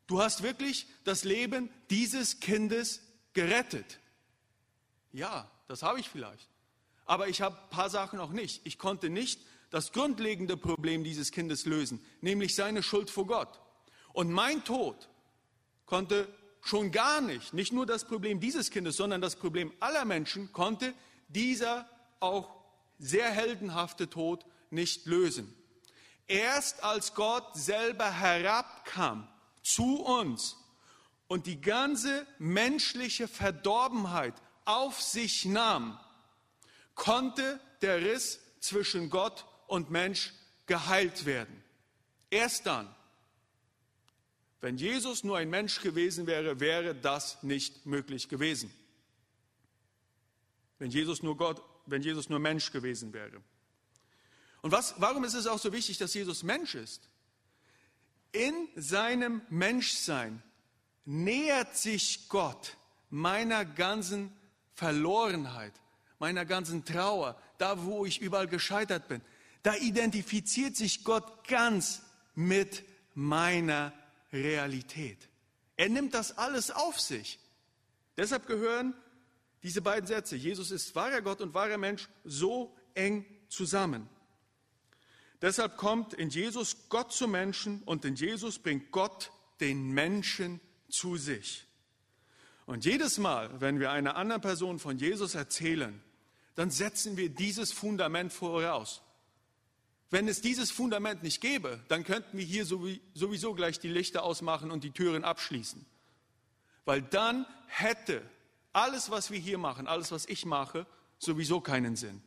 Du 0.08 0.20
hast 0.20 0.42
wirklich 0.42 0.88
das 1.04 1.22
Leben 1.22 1.70
dieses 1.88 2.40
Kindes 2.40 3.00
gerettet. 3.34 4.00
Ja, 5.12 5.49
das 5.68 5.84
habe 5.84 6.00
ich 6.00 6.08
vielleicht. 6.08 6.49
Aber 7.04 7.28
ich 7.28 7.42
habe 7.42 7.56
ein 7.56 7.70
paar 7.70 7.90
Sachen 7.90 8.18
auch 8.18 8.32
nicht. 8.32 8.66
Ich 8.66 8.76
konnte 8.76 9.08
nicht 9.08 9.40
das 9.70 9.92
grundlegende 9.92 10.56
Problem 10.56 11.04
dieses 11.04 11.30
Kindes 11.30 11.64
lösen, 11.64 12.04
nämlich 12.22 12.56
seine 12.56 12.82
Schuld 12.82 13.08
vor 13.08 13.28
Gott. 13.28 13.62
Und 14.12 14.31
mein 14.31 14.64
Tod 14.64 15.09
konnte 15.87 16.28
schon 16.62 16.92
gar 16.92 17.21
nicht, 17.21 17.54
nicht 17.54 17.73
nur 17.73 17.87
das 17.87 18.04
Problem 18.04 18.40
dieses 18.40 18.71
Kindes, 18.71 18.97
sondern 18.97 19.21
das 19.21 19.37
Problem 19.37 19.73
aller 19.81 20.04
Menschen, 20.04 20.52
konnte 20.52 20.95
dieser 21.28 21.88
auch 22.21 22.54
sehr 22.99 23.31
heldenhafte 23.31 24.09
Tod 24.09 24.45
nicht 24.71 25.07
lösen. 25.07 25.54
Erst 26.26 26.85
als 26.85 27.14
Gott 27.14 27.54
selber 27.54 28.11
herabkam 28.11 29.28
zu 29.62 30.02
uns 30.02 30.57
und 31.26 31.47
die 31.47 31.61
ganze 31.61 32.26
menschliche 32.38 33.26
Verdorbenheit 33.26 34.35
auf 34.64 35.00
sich 35.00 35.45
nahm, 35.45 35.99
konnte 36.95 37.61
der 37.81 38.00
Riss 38.02 38.38
zwischen 38.61 39.11
Gott 39.11 39.45
und 39.66 39.90
Mensch 39.90 40.33
geheilt 40.66 41.26
werden. 41.26 41.62
Erst 42.31 42.66
dann. 42.66 42.95
Wenn 44.62 44.76
Jesus 44.76 45.25
nur 45.25 45.38
ein 45.38 45.50
Mensch 45.50 45.81
gewesen 45.81 46.28
wäre, 46.28 46.61
wäre 46.61 46.95
das 46.95 47.42
nicht 47.42 47.85
möglich 47.85 48.28
gewesen. 48.28 48.73
Wenn 50.78 50.92
Jesus 50.92 51.21
nur 51.21 51.37
Gott, 51.37 51.61
wenn 51.87 52.00
Jesus 52.00 52.28
nur 52.28 52.38
Mensch 52.38 52.71
gewesen 52.71 53.12
wäre. 53.12 53.42
Und 54.62 54.71
was, 54.71 54.95
warum 54.99 55.25
ist 55.25 55.35
es 55.35 55.49
auch 55.49 55.59
so 55.59 55.73
wichtig, 55.73 55.99
dass 55.99 56.14
Jesus 56.14 56.45
Mensch 56.45 56.76
ist? 56.76 57.09
In 58.31 58.69
seinem 58.76 59.42
Menschsein 59.50 60.40
nähert 61.04 61.76
sich 61.76 62.28
Gott 62.28 62.76
meiner 63.11 63.64
ganzen 63.64 64.33
Verlorenheit, 64.75 65.75
meiner 66.21 66.45
ganzen 66.45 66.85
Trauer, 66.85 67.37
da 67.59 67.85
wo 67.85 68.07
ich 68.07 68.21
überall 68.21 68.47
gescheitert 68.47 69.09
bin, 69.09 69.23
da 69.64 69.75
identifiziert 69.75 70.76
sich 70.76 71.02
Gott 71.02 71.49
ganz 71.49 72.02
mit 72.37 72.85
meiner 73.14 73.92
Realität. 74.32 75.28
Er 75.76 75.88
nimmt 75.88 76.14
das 76.14 76.38
alles 76.38 76.70
auf 76.70 77.00
sich. 77.00 77.38
Deshalb 78.16 78.46
gehören 78.46 78.94
diese 79.62 79.80
beiden 79.80 80.06
Sätze, 80.06 80.36
Jesus 80.36 80.70
ist 80.70 80.94
wahrer 80.94 81.22
Gott 81.22 81.40
und 81.40 81.54
wahrer 81.54 81.78
Mensch, 81.78 82.08
so 82.24 82.76
eng 82.94 83.24
zusammen. 83.48 84.08
Deshalb 85.40 85.76
kommt 85.76 86.14
in 86.14 86.30
Jesus 86.30 86.88
Gott 86.88 87.12
zu 87.12 87.28
Menschen 87.28 87.82
und 87.82 88.04
in 88.04 88.14
Jesus 88.14 88.58
bringt 88.58 88.90
Gott 88.90 89.32
den 89.60 89.90
Menschen 89.90 90.60
zu 90.88 91.16
sich. 91.16 91.66
Und 92.66 92.84
jedes 92.84 93.18
Mal, 93.18 93.60
wenn 93.60 93.80
wir 93.80 93.90
einer 93.90 94.16
anderen 94.16 94.40
Person 94.40 94.78
von 94.78 94.98
Jesus 94.98 95.34
erzählen, 95.34 96.00
dann 96.54 96.70
setzen 96.70 97.16
wir 97.16 97.28
dieses 97.28 97.72
Fundament 97.72 98.32
voraus. 98.32 99.02
Wenn 100.12 100.28
es 100.28 100.42
dieses 100.42 100.71
Fundament 100.71 101.23
nicht 101.23 101.40
gäbe, 101.40 101.81
dann 101.88 102.04
könnten 102.04 102.37
wir 102.37 102.45
hier 102.45 102.66
sowieso 102.66 103.54
gleich 103.54 103.81
die 103.81 103.88
Lichter 103.88 104.25
ausmachen 104.25 104.71
und 104.71 104.85
die 104.85 104.90
Türen 104.90 105.25
abschließen. 105.25 105.87
Weil 106.85 107.00
dann 107.00 107.47
hätte 107.66 108.21
alles, 108.75 109.11
was 109.11 109.31
wir 109.31 109.38
hier 109.38 109.57
machen, 109.57 109.87
alles, 109.87 110.12
was 110.12 110.26
ich 110.26 110.45
mache, 110.45 110.87
sowieso 111.19 111.62
keinen 111.62 111.97
Sinn. 111.97 112.23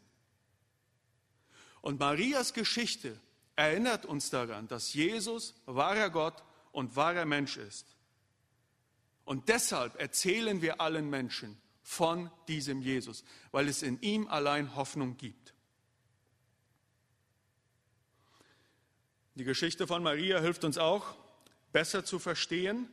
Und 1.81 1.99
Marias 1.99 2.53
Geschichte 2.53 3.21
erinnert 3.55 4.07
uns 4.07 4.31
daran, 4.31 4.67
dass 4.67 4.95
Jesus 4.95 5.53
wahrer 5.67 6.09
Gott 6.09 6.43
und 6.71 6.95
wahrer 6.95 7.25
Mensch 7.25 7.57
ist. 7.57 7.85
Und 9.25 9.47
deshalb 9.47 10.01
erzählen 10.01 10.59
wir 10.63 10.81
allen 10.81 11.07
Menschen 11.11 11.55
von 11.83 12.31
diesem 12.47 12.81
Jesus, 12.81 13.23
weil 13.51 13.67
es 13.67 13.83
in 13.83 14.01
ihm 14.01 14.27
allein 14.27 14.75
Hoffnung 14.75 15.17
gibt. 15.17 15.54
Die 19.35 19.43
Geschichte 19.43 19.85
von 19.85 20.01
Maria 20.01 20.39
hilft 20.39 20.63
uns 20.63 20.77
auch, 20.77 21.15
besser 21.73 22.05
zu 22.05 22.19
verstehen, 22.19 22.87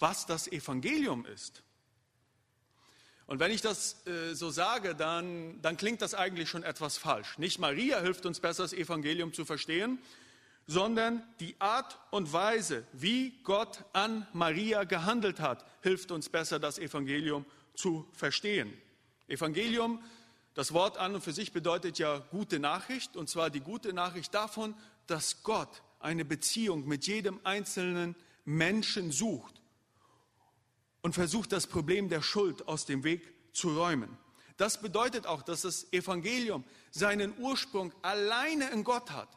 was 0.00 0.26
das 0.26 0.48
Evangelium 0.48 1.24
ist. 1.24 1.62
Und 3.26 3.38
wenn 3.38 3.52
ich 3.52 3.60
das 3.60 4.04
äh, 4.06 4.34
so 4.34 4.50
sage, 4.50 4.96
dann, 4.96 5.60
dann 5.62 5.76
klingt 5.76 6.02
das 6.02 6.14
eigentlich 6.14 6.50
schon 6.50 6.64
etwas 6.64 6.98
falsch. 6.98 7.38
Nicht 7.38 7.60
Maria 7.60 8.00
hilft 8.00 8.26
uns 8.26 8.40
besser, 8.40 8.64
das 8.64 8.72
Evangelium 8.72 9.32
zu 9.32 9.44
verstehen, 9.44 10.00
sondern 10.66 11.22
die 11.38 11.54
Art 11.60 11.96
und 12.10 12.32
Weise, 12.32 12.84
wie 12.92 13.40
Gott 13.44 13.84
an 13.92 14.26
Maria 14.32 14.82
gehandelt 14.82 15.38
hat, 15.38 15.64
hilft 15.80 16.10
uns 16.10 16.28
besser, 16.28 16.58
das 16.58 16.78
Evangelium 16.78 17.46
zu 17.74 18.08
verstehen. 18.12 18.76
Evangelium, 19.28 20.02
das 20.54 20.72
Wort 20.72 20.98
an 20.98 21.14
und 21.14 21.20
für 21.22 21.32
sich 21.32 21.52
bedeutet 21.52 21.98
ja 21.98 22.18
gute 22.30 22.58
Nachricht, 22.58 23.16
und 23.16 23.28
zwar 23.28 23.50
die 23.50 23.60
gute 23.60 23.92
Nachricht 23.92 24.34
davon, 24.34 24.74
dass 25.06 25.42
Gott 25.42 25.82
eine 26.00 26.24
Beziehung 26.24 26.86
mit 26.86 27.06
jedem 27.06 27.40
einzelnen 27.44 28.14
Menschen 28.44 29.10
sucht 29.10 29.60
und 31.02 31.14
versucht, 31.14 31.52
das 31.52 31.66
Problem 31.66 32.08
der 32.08 32.22
Schuld 32.22 32.68
aus 32.68 32.86
dem 32.86 33.04
Weg 33.04 33.22
zu 33.52 33.76
räumen. 33.76 34.16
Das 34.56 34.80
bedeutet 34.80 35.26
auch, 35.26 35.42
dass 35.42 35.62
das 35.62 35.92
Evangelium 35.92 36.64
seinen 36.90 37.36
Ursprung 37.38 37.92
alleine 38.02 38.70
in 38.70 38.84
Gott 38.84 39.10
hat. 39.10 39.28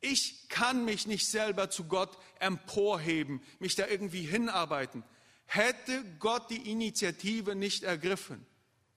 Ich 0.00 0.48
kann 0.48 0.84
mich 0.84 1.06
nicht 1.06 1.28
selber 1.28 1.70
zu 1.70 1.84
Gott 1.84 2.18
emporheben, 2.40 3.40
mich 3.60 3.76
da 3.76 3.86
irgendwie 3.86 4.22
hinarbeiten. 4.22 5.04
Hätte 5.46 6.04
Gott 6.18 6.50
die 6.50 6.70
Initiative 6.70 7.54
nicht 7.54 7.84
ergriffen, 7.84 8.44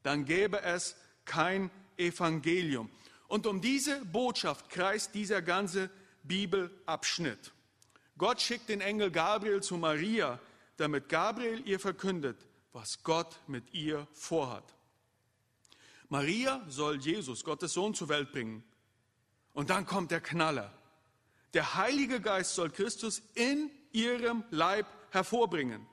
dann 0.01 0.25
gäbe 0.25 0.61
es 0.61 0.95
kein 1.25 1.69
Evangelium. 1.97 2.89
Und 3.27 3.47
um 3.47 3.61
diese 3.61 4.03
Botschaft 4.05 4.69
kreist 4.69 5.15
dieser 5.15 5.41
ganze 5.41 5.89
Bibelabschnitt. 6.23 7.53
Gott 8.17 8.41
schickt 8.41 8.69
den 8.69 8.81
Engel 8.81 9.11
Gabriel 9.11 9.61
zu 9.61 9.77
Maria, 9.77 10.39
damit 10.77 11.09
Gabriel 11.09 11.67
ihr 11.67 11.79
verkündet, 11.79 12.37
was 12.71 13.03
Gott 13.03 13.39
mit 13.47 13.73
ihr 13.73 14.07
vorhat. 14.13 14.63
Maria 16.09 16.63
soll 16.67 16.97
Jesus, 16.97 17.43
Gottes 17.43 17.73
Sohn, 17.73 17.93
zur 17.93 18.09
Welt 18.09 18.31
bringen. 18.31 18.63
Und 19.53 19.69
dann 19.69 19.85
kommt 19.85 20.11
der 20.11 20.21
Knaller. 20.21 20.71
Der 21.53 21.75
Heilige 21.75 22.21
Geist 22.21 22.55
soll 22.55 22.69
Christus 22.69 23.21
in 23.33 23.71
ihrem 23.91 24.43
Leib 24.51 24.85
hervorbringen. 25.09 25.85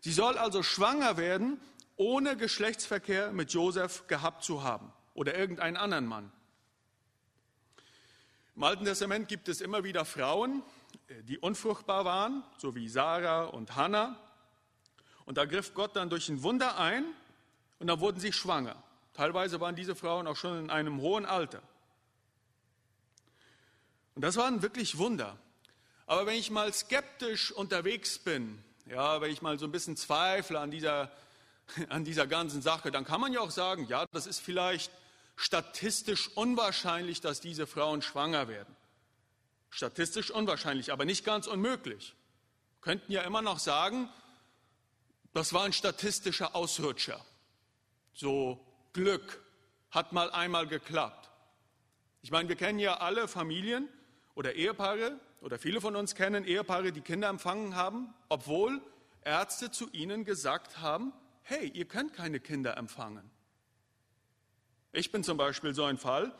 Sie 0.00 0.12
soll 0.12 0.38
also 0.38 0.62
schwanger 0.62 1.16
werden, 1.16 1.60
ohne 1.96 2.36
Geschlechtsverkehr 2.36 3.32
mit 3.32 3.52
Josef 3.52 4.06
gehabt 4.06 4.44
zu 4.44 4.62
haben 4.62 4.92
oder 5.16 5.36
irgendeinen 5.36 5.76
anderen 5.76 6.06
Mann. 6.06 6.30
Im 8.54 8.62
Alten 8.62 8.84
Testament 8.84 9.28
gibt 9.28 9.48
es 9.48 9.60
immer 9.60 9.82
wieder 9.82 10.04
Frauen, 10.04 10.62
die 11.24 11.38
unfruchtbar 11.38 12.04
waren, 12.04 12.44
so 12.58 12.74
wie 12.74 12.88
Sarah 12.88 13.44
und 13.44 13.76
Hannah. 13.76 14.18
Und 15.24 15.38
da 15.38 15.44
griff 15.44 15.74
Gott 15.74 15.96
dann 15.96 16.08
durch 16.08 16.28
ein 16.28 16.42
Wunder 16.42 16.78
ein 16.78 17.04
und 17.78 17.88
dann 17.88 18.00
wurden 18.00 18.20
sie 18.20 18.32
schwanger. 18.32 18.82
Teilweise 19.14 19.60
waren 19.60 19.74
diese 19.74 19.96
Frauen 19.96 20.26
auch 20.26 20.36
schon 20.36 20.58
in 20.58 20.70
einem 20.70 21.00
hohen 21.00 21.26
Alter. 21.26 21.62
Und 24.14 24.22
das 24.22 24.36
waren 24.36 24.62
wirklich 24.62 24.98
Wunder. 24.98 25.36
Aber 26.06 26.26
wenn 26.26 26.36
ich 26.36 26.50
mal 26.50 26.72
skeptisch 26.72 27.52
unterwegs 27.52 28.18
bin, 28.18 28.62
ja, 28.86 29.20
wenn 29.20 29.30
ich 29.30 29.42
mal 29.42 29.58
so 29.58 29.66
ein 29.66 29.72
bisschen 29.72 29.96
zweifle 29.96 30.60
an 30.60 30.70
dieser, 30.70 31.10
an 31.88 32.04
dieser 32.04 32.26
ganzen 32.26 32.62
Sache, 32.62 32.90
dann 32.90 33.04
kann 33.04 33.20
man 33.20 33.32
ja 33.32 33.40
auch 33.40 33.50
sagen, 33.50 33.86
ja, 33.88 34.06
das 34.12 34.26
ist 34.26 34.40
vielleicht 34.40 34.90
statistisch 35.36 36.28
unwahrscheinlich, 36.34 37.20
dass 37.20 37.40
diese 37.40 37.66
Frauen 37.66 38.02
schwanger 38.02 38.48
werden. 38.48 38.74
Statistisch 39.70 40.30
unwahrscheinlich, 40.30 40.92
aber 40.92 41.04
nicht 41.04 41.24
ganz 41.24 41.46
unmöglich. 41.46 42.14
Könnten 42.80 43.12
ja 43.12 43.22
immer 43.22 43.42
noch 43.42 43.58
sagen, 43.58 44.08
das 45.34 45.52
war 45.52 45.64
ein 45.64 45.72
statistischer 45.72 46.56
Ausrutscher. 46.56 47.22
So 48.14 48.58
Glück 48.94 49.42
hat 49.90 50.12
mal 50.12 50.30
einmal 50.30 50.66
geklappt. 50.66 51.30
Ich 52.22 52.30
meine, 52.30 52.48
wir 52.48 52.56
kennen 52.56 52.78
ja 52.78 52.96
alle 52.96 53.28
Familien 53.28 53.88
oder 54.34 54.54
Ehepaare 54.54 55.20
oder 55.42 55.58
viele 55.58 55.80
von 55.80 55.94
uns 55.94 56.14
kennen 56.14 56.44
Ehepaare, 56.44 56.92
die 56.92 57.02
Kinder 57.02 57.28
empfangen 57.28 57.74
haben, 57.74 58.14
obwohl 58.28 58.80
Ärzte 59.22 59.70
zu 59.70 59.90
ihnen 59.90 60.24
gesagt 60.24 60.78
haben, 60.80 61.12
hey, 61.42 61.68
ihr 61.68 61.84
könnt 61.84 62.14
keine 62.14 62.40
Kinder 62.40 62.76
empfangen. 62.76 63.30
Ich 64.96 65.12
bin 65.12 65.22
zum 65.22 65.36
Beispiel 65.36 65.74
so 65.74 65.84
ein 65.84 65.98
Fall. 65.98 66.32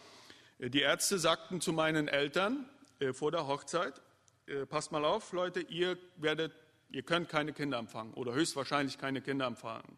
Die 0.58 0.80
Ärzte 0.80 1.18
sagten 1.18 1.60
zu 1.60 1.74
meinen 1.74 2.08
Eltern 2.08 2.66
äh, 3.00 3.12
vor 3.12 3.30
der 3.30 3.46
Hochzeit, 3.46 4.00
äh, 4.46 4.64
passt 4.64 4.92
mal 4.92 5.04
auf, 5.04 5.34
Leute, 5.34 5.60
ihr 5.60 5.98
werdet, 6.16 6.54
ihr 6.88 7.02
könnt 7.02 7.28
keine 7.28 7.52
Kinder 7.52 7.76
empfangen 7.76 8.14
oder 8.14 8.32
höchstwahrscheinlich 8.32 8.96
keine 8.96 9.20
Kinder 9.20 9.46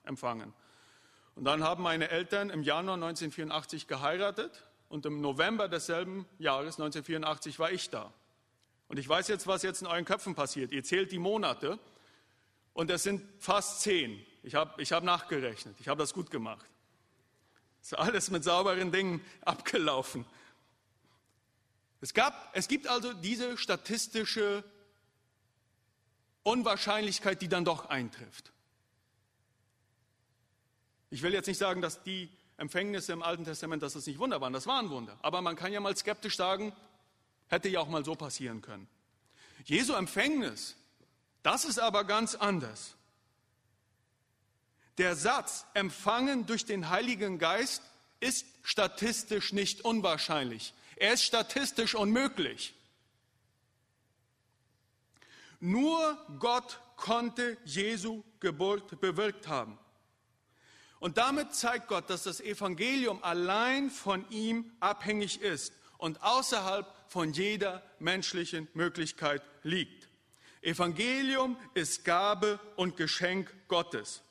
empfangen. 0.02 0.52
Und 1.36 1.44
dann 1.44 1.62
haben 1.62 1.84
meine 1.84 2.10
Eltern 2.10 2.50
im 2.50 2.64
Januar 2.64 2.96
1984 2.96 3.86
geheiratet 3.86 4.64
und 4.88 5.06
im 5.06 5.20
November 5.20 5.68
desselben 5.68 6.26
Jahres 6.40 6.80
1984 6.80 7.60
war 7.60 7.70
ich 7.70 7.90
da. 7.90 8.12
Und 8.88 8.98
ich 8.98 9.08
weiß 9.08 9.28
jetzt, 9.28 9.46
was 9.46 9.62
jetzt 9.62 9.82
in 9.82 9.86
euren 9.86 10.04
Köpfen 10.04 10.34
passiert. 10.34 10.72
Ihr 10.72 10.82
zählt 10.82 11.12
die 11.12 11.20
Monate 11.20 11.78
und 12.72 12.90
es 12.90 13.04
sind 13.04 13.22
fast 13.38 13.82
zehn. 13.82 14.20
Ich 14.42 14.56
habe 14.56 14.82
ich 14.82 14.90
hab 14.90 15.04
nachgerechnet, 15.04 15.76
ich 15.78 15.86
habe 15.86 16.00
das 16.00 16.12
gut 16.12 16.32
gemacht. 16.32 16.66
Ist 17.82 17.94
alles 17.96 18.30
mit 18.30 18.44
sauberen 18.44 18.92
Dingen 18.92 19.24
abgelaufen. 19.42 20.24
Es, 22.00 22.14
gab, 22.14 22.50
es 22.54 22.68
gibt 22.68 22.86
also 22.86 23.12
diese 23.12 23.56
statistische 23.58 24.62
Unwahrscheinlichkeit, 26.42 27.42
die 27.42 27.48
dann 27.48 27.64
doch 27.64 27.86
eintrifft. 27.86 28.52
Ich 31.10 31.22
will 31.22 31.32
jetzt 31.32 31.46
nicht 31.46 31.58
sagen, 31.58 31.80
dass 31.80 32.02
die 32.02 32.28
Empfängnisse 32.58 33.12
im 33.12 33.22
Alten 33.22 33.44
Testament, 33.44 33.82
dass 33.82 33.94
das 33.94 34.06
nicht 34.06 34.18
Wunder 34.18 34.40
waren. 34.40 34.52
Das 34.52 34.66
waren 34.66 34.90
Wunder. 34.90 35.16
Aber 35.22 35.40
man 35.40 35.56
kann 35.56 35.72
ja 35.72 35.80
mal 35.80 35.96
skeptisch 35.96 36.36
sagen, 36.36 36.72
hätte 37.48 37.68
ja 37.68 37.80
auch 37.80 37.88
mal 37.88 38.04
so 38.04 38.14
passieren 38.14 38.60
können. 38.60 38.88
Jesu 39.64 39.94
Empfängnis, 39.94 40.76
das 41.42 41.64
ist 41.64 41.78
aber 41.78 42.04
ganz 42.04 42.34
anders. 42.34 42.94
Der 44.98 45.14
Satz, 45.14 45.64
empfangen 45.74 46.46
durch 46.46 46.64
den 46.64 46.90
Heiligen 46.90 47.38
Geist, 47.38 47.82
ist 48.20 48.46
statistisch 48.62 49.52
nicht 49.52 49.82
unwahrscheinlich. 49.82 50.74
Er 50.96 51.12
ist 51.12 51.22
statistisch 51.22 51.94
unmöglich. 51.94 52.74
Nur 55.60 56.18
Gott 56.40 56.80
konnte 56.96 57.56
Jesu 57.64 58.24
Geburt 58.40 59.00
bewirkt 59.00 59.46
haben. 59.46 59.78
Und 61.00 61.16
damit 61.16 61.54
zeigt 61.54 61.86
Gott, 61.86 62.10
dass 62.10 62.24
das 62.24 62.40
Evangelium 62.40 63.22
allein 63.22 63.90
von 63.90 64.28
ihm 64.30 64.72
abhängig 64.80 65.40
ist 65.40 65.72
und 65.96 66.22
außerhalb 66.22 66.92
von 67.06 67.32
jeder 67.32 67.82
menschlichen 68.00 68.66
Möglichkeit 68.74 69.42
liegt. 69.62 70.08
Evangelium 70.60 71.56
ist 71.74 72.04
Gabe 72.04 72.58
und 72.74 72.96
Geschenk 72.96 73.54
Gottes. 73.68 74.22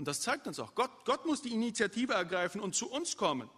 Und 0.00 0.08
das 0.08 0.22
zeigt 0.22 0.46
uns 0.46 0.58
auch, 0.58 0.74
Gott, 0.74 1.04
Gott 1.04 1.26
muss 1.26 1.42
die 1.42 1.52
Initiative 1.52 2.14
ergreifen 2.14 2.62
und 2.62 2.74
zu 2.74 2.90
uns 2.90 3.18
kommen. 3.18 3.50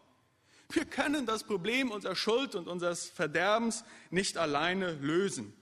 Wir 0.70 0.84
können 0.84 1.24
das 1.24 1.44
Problem 1.44 1.92
unserer 1.92 2.16
Schuld 2.16 2.56
und 2.56 2.66
unseres 2.66 3.08
Verderbens 3.08 3.84
nicht 4.10 4.36
alleine 4.36 4.94
lösen. 4.94 5.54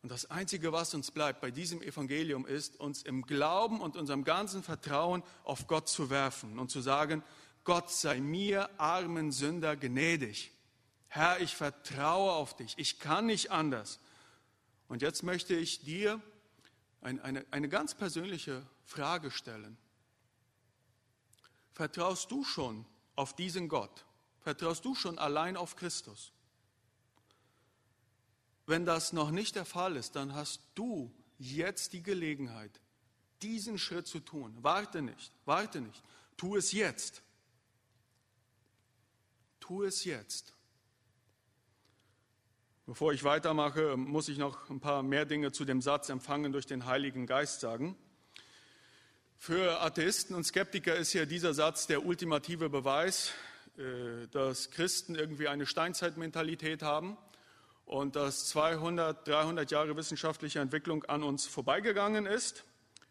Und 0.00 0.10
das 0.10 0.30
Einzige, 0.30 0.72
was 0.72 0.94
uns 0.94 1.10
bleibt 1.10 1.42
bei 1.42 1.50
diesem 1.50 1.82
Evangelium, 1.82 2.46
ist, 2.46 2.80
uns 2.80 3.02
im 3.02 3.20
Glauben 3.20 3.82
und 3.82 3.98
unserem 3.98 4.24
ganzen 4.24 4.62
Vertrauen 4.62 5.22
auf 5.44 5.66
Gott 5.66 5.90
zu 5.90 6.08
werfen 6.08 6.58
und 6.58 6.70
zu 6.70 6.80
sagen, 6.80 7.22
Gott 7.64 7.90
sei 7.90 8.22
mir, 8.22 8.70
armen 8.80 9.30
Sünder, 9.30 9.76
gnädig. 9.76 10.52
Herr, 11.08 11.38
ich 11.42 11.54
vertraue 11.54 12.32
auf 12.32 12.56
dich. 12.56 12.72
Ich 12.78 12.98
kann 12.98 13.26
nicht 13.26 13.50
anders. 13.50 14.00
Und 14.88 15.02
jetzt 15.02 15.22
möchte 15.22 15.54
ich 15.54 15.84
dir 15.84 16.18
eine, 17.02 17.22
eine, 17.22 17.44
eine 17.50 17.68
ganz 17.68 17.94
persönliche 17.94 18.66
Frage 18.88 19.30
stellen. 19.30 19.76
Vertraust 21.72 22.30
du 22.30 22.42
schon 22.42 22.86
auf 23.16 23.36
diesen 23.36 23.68
Gott? 23.68 24.06
Vertraust 24.40 24.82
du 24.84 24.94
schon 24.94 25.18
allein 25.18 25.58
auf 25.58 25.76
Christus? 25.76 26.32
Wenn 28.66 28.86
das 28.86 29.12
noch 29.12 29.30
nicht 29.30 29.56
der 29.56 29.66
Fall 29.66 29.94
ist, 29.96 30.16
dann 30.16 30.34
hast 30.34 30.62
du 30.74 31.14
jetzt 31.38 31.92
die 31.92 32.02
Gelegenheit, 32.02 32.80
diesen 33.42 33.78
Schritt 33.78 34.06
zu 34.06 34.20
tun. 34.20 34.56
Warte 34.62 35.02
nicht, 35.02 35.32
warte 35.44 35.82
nicht. 35.82 36.02
Tu 36.38 36.56
es 36.56 36.72
jetzt. 36.72 37.22
Tu 39.60 39.82
es 39.82 40.04
jetzt. 40.04 40.54
Bevor 42.86 43.12
ich 43.12 43.22
weitermache, 43.22 43.98
muss 43.98 44.30
ich 44.30 44.38
noch 44.38 44.70
ein 44.70 44.80
paar 44.80 45.02
mehr 45.02 45.26
Dinge 45.26 45.52
zu 45.52 45.66
dem 45.66 45.82
Satz 45.82 46.08
empfangen 46.08 46.52
durch 46.52 46.64
den 46.64 46.86
Heiligen 46.86 47.26
Geist 47.26 47.60
sagen. 47.60 47.98
Für 49.40 49.80
Atheisten 49.80 50.34
und 50.34 50.42
Skeptiker 50.42 50.96
ist 50.96 51.12
ja 51.12 51.24
dieser 51.24 51.54
Satz 51.54 51.86
der 51.86 52.04
ultimative 52.04 52.68
Beweis, 52.68 53.32
äh, 53.78 54.26
dass 54.32 54.70
Christen 54.72 55.14
irgendwie 55.14 55.46
eine 55.46 55.64
Steinzeitmentalität 55.64 56.82
haben 56.82 57.16
und 57.86 58.16
dass 58.16 58.48
200, 58.48 59.26
300 59.26 59.70
Jahre 59.70 59.96
wissenschaftliche 59.96 60.58
Entwicklung 60.58 61.04
an 61.04 61.22
uns 61.22 61.46
vorbeigegangen 61.46 62.26
ist 62.26 62.64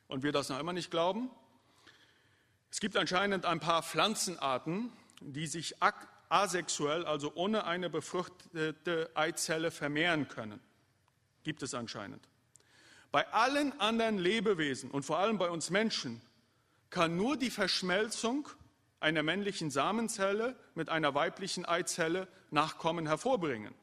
und 0.09 0.21
wir 0.21 0.33
das 0.33 0.49
noch 0.49 0.59
immer 0.59 0.73
nicht 0.73 0.91
glauben. 0.91 1.31
Es 2.69 2.81
gibt 2.81 2.97
anscheinend 2.97 3.45
ein 3.45 3.61
paar 3.61 3.81
Pflanzenarten, 3.81 4.91
die 5.21 5.47
sich 5.47 5.75
asexuell, 6.27 7.05
also 7.05 7.31
ohne 7.35 7.63
eine 7.63 7.89
befruchtete 7.89 9.09
Eizelle 9.15 9.71
vermehren 9.71 10.27
können. 10.27 10.59
Gibt 11.43 11.63
es 11.63 11.73
anscheinend. 11.73 12.27
Bei 13.17 13.27
allen 13.33 13.79
anderen 13.79 14.19
Lebewesen 14.19 14.91
und 14.91 15.01
vor 15.01 15.17
allem 15.17 15.39
bei 15.39 15.49
uns 15.49 15.71
Menschen 15.71 16.21
kann 16.91 17.17
nur 17.17 17.35
die 17.35 17.49
Verschmelzung 17.49 18.47
einer 18.99 19.23
männlichen 19.23 19.71
Samenzelle 19.71 20.55
mit 20.75 20.89
einer 20.89 21.15
weiblichen 21.15 21.65
Eizelle 21.65 22.27
Nachkommen 22.51 23.07
hervorbringen. 23.07 23.73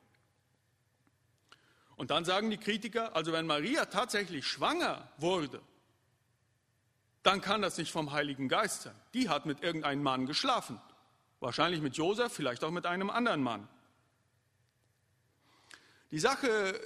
Und 1.97 2.13
dann 2.13 2.25
sagen 2.25 2.49
die 2.49 2.59
Kritiker, 2.59 3.17
also 3.17 3.33
wenn 3.33 3.49
Maria 3.49 3.87
tatsächlich 3.87 4.47
schwanger 4.47 5.11
wurde, 5.19 5.61
dann 7.25 7.41
kann 7.41 7.61
das 7.61 7.77
nicht 7.77 7.91
vom 7.91 8.13
Heiligen 8.13 8.49
Geist 8.49 8.83
sein. 8.83 8.95
Die 9.15 9.29
hat 9.29 9.47
mit 9.47 9.65
irgendeinem 9.65 10.05
Mann 10.05 10.27
geschlafen. 10.27 10.81
Wahrscheinlich 11.41 11.81
mit 11.83 11.97
Josef, 11.97 12.33
vielleicht 12.33 12.63
auch 12.63 12.71
mit 12.71 12.87
einem 12.87 13.11
anderen 13.11 13.43
Mann. 13.43 13.69
Die 16.13 16.21
Sache 16.21 16.79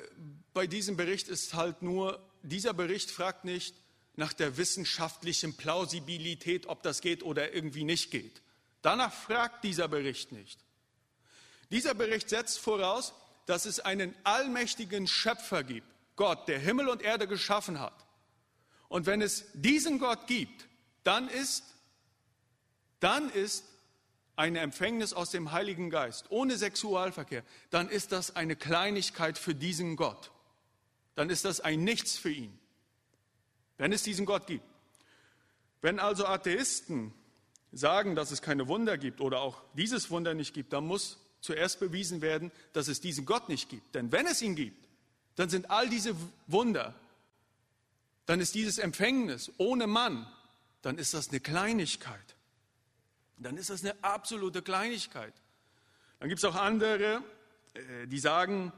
bei 0.55 0.67
diesem 0.67 0.97
Bericht 0.97 1.29
ist 1.29 1.53
halt 1.53 1.83
nur, 1.83 2.27
dieser 2.43 2.73
Bericht 2.73 3.11
fragt 3.11 3.45
nicht 3.45 3.75
nach 4.17 4.33
der 4.33 4.57
wissenschaftlichen 4.57 5.57
Plausibilität, 5.57 6.67
ob 6.67 6.83
das 6.83 7.01
geht 7.01 7.23
oder 7.23 7.53
irgendwie 7.55 7.85
nicht 7.85 8.11
geht. 8.11 8.43
Danach 8.83 9.13
fragt 9.13 9.65
dieser 9.65 9.89
Bericht 9.89 10.33
nicht. 10.33 10.59
Dieser 11.71 11.95
Bericht 11.95 12.29
setzt 12.29 12.59
voraus, 12.59 13.13
dass 13.47 13.65
es 13.65 13.81
einen 13.81 14.15
allmächtigen 14.25 15.07
Schöpfer 15.07 15.63
gibt, 15.63 15.87
Gott, 16.17 16.49
der 16.49 16.59
Himmel 16.59 16.89
und 16.89 17.03
Erde 17.03 17.29
geschaffen 17.29 17.81
hat. 17.81 18.07
Und 18.89 19.07
wenn 19.07 19.23
es 19.23 19.45
diesen 19.53 19.99
Gott 19.99 20.27
gibt, 20.27 20.67
dann 21.05 21.29
ist, 21.29 21.65
dann 23.01 23.31
ist 23.31 23.65
eine 24.37 24.61
Empfängnis 24.61 25.13
aus 25.13 25.31
dem 25.31 25.53
Heiligen 25.53 25.91
Geist 25.91 26.27
ohne 26.31 26.57
Sexualverkehr, 26.57 27.43
dann 27.71 27.89
ist 27.89 28.13
das 28.13 28.37
eine 28.37 28.57
Kleinigkeit 28.57 29.37
für 29.37 29.55
diesen 29.55 29.97
Gott. 29.97 30.31
Dann 31.19 31.31
ist 31.31 31.45
das 31.45 31.61
ein 31.61 31.83
Nichts 31.83 32.17
für 32.17 32.31
ihn, 32.31 32.57
wenn 33.77 33.93
es 33.93 34.05
diesen 34.05 34.25
Gott 34.25 34.47
gibt. 34.47 34.63
Wenn 35.81 35.99
also 35.99 36.25
Atheisten 36.25 37.13
sagen, 37.73 38.15
dass 38.15 38.31
es 38.31 38.41
keine 38.41 38.69
Wunder 38.69 38.97
gibt 38.97 39.21
oder 39.21 39.41
auch 39.41 39.61
dieses 39.75 40.13
Wunder 40.13 40.35
nicht 40.35 40.55
gibt, 40.55 40.73
dann 40.73 40.87
muss 40.87 41.19
zuerst 41.41 41.81
bewiesen 41.81 42.21
werden, 42.21 42.53
dass 42.73 42.87
es 42.87 43.01
diesen 43.01 43.27
Gott 43.27 43.49
nicht 43.49 43.69
gibt. 43.69 43.97
Denn 43.97 44.13
wenn 44.13 44.29
es 44.29 44.43
ihn 44.43 44.55
gibt, 44.55 44.87
dann 45.35 45.49
sind 45.49 45.73
all 45.73 45.89
diese 45.89 46.15
Wunder, 46.47 46.95
dann 48.27 48.39
ist 48.39 48.55
dieses 48.55 48.79
Empfängnis 48.79 49.51
ohne 49.57 49.89
Mann, 49.89 50.25
dann 50.83 50.99
ist 50.99 51.15
das 51.15 51.31
eine 51.31 51.41
Kleinigkeit. 51.41 52.37
Dann 53.39 53.57
ist 53.57 53.71
das 53.71 53.83
eine 53.83 53.97
absolute 54.03 54.63
Kleinigkeit. 54.63 55.35
Dann 56.21 56.29
gibt 56.29 56.39
es 56.39 56.45
auch 56.45 56.55
andere, 56.55 57.25
äh, 57.75 58.07
die 58.07 58.21
sagen, 58.21 58.73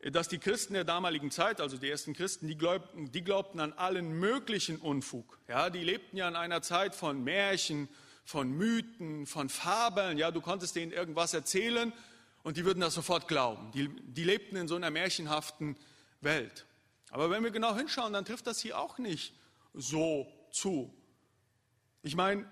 dass 0.00 0.28
die 0.28 0.38
Christen 0.38 0.74
der 0.74 0.84
damaligen 0.84 1.30
Zeit, 1.30 1.60
also 1.60 1.78
die 1.78 1.90
ersten 1.90 2.12
Christen, 2.12 2.46
die 2.46 2.56
glaubten, 2.56 3.10
die 3.10 3.24
glaubten 3.24 3.60
an 3.60 3.72
allen 3.72 4.12
möglichen 4.18 4.78
Unfug. 4.78 5.38
Ja, 5.48 5.70
die 5.70 5.82
lebten 5.82 6.16
ja 6.16 6.28
in 6.28 6.36
einer 6.36 6.62
Zeit 6.62 6.94
von 6.94 7.24
Märchen, 7.24 7.88
von 8.24 8.50
Mythen, 8.50 9.26
von 9.26 9.48
Fabeln. 9.48 10.18
Ja, 10.18 10.30
du 10.30 10.40
konntest 10.40 10.76
denen 10.76 10.92
irgendwas 10.92 11.32
erzählen 11.32 11.92
und 12.42 12.56
die 12.56 12.64
würden 12.64 12.80
das 12.80 12.94
sofort 12.94 13.26
glauben. 13.26 13.70
Die, 13.72 13.88
die 13.88 14.24
lebten 14.24 14.56
in 14.56 14.68
so 14.68 14.76
einer 14.76 14.90
märchenhaften 14.90 15.76
Welt. 16.20 16.66
Aber 17.10 17.30
wenn 17.30 17.42
wir 17.42 17.50
genau 17.50 17.74
hinschauen, 17.74 18.12
dann 18.12 18.24
trifft 18.24 18.46
das 18.46 18.60
hier 18.60 18.78
auch 18.78 18.98
nicht 18.98 19.32
so 19.72 20.26
zu. 20.50 20.92
Ich 22.02 22.16
meine, 22.16 22.46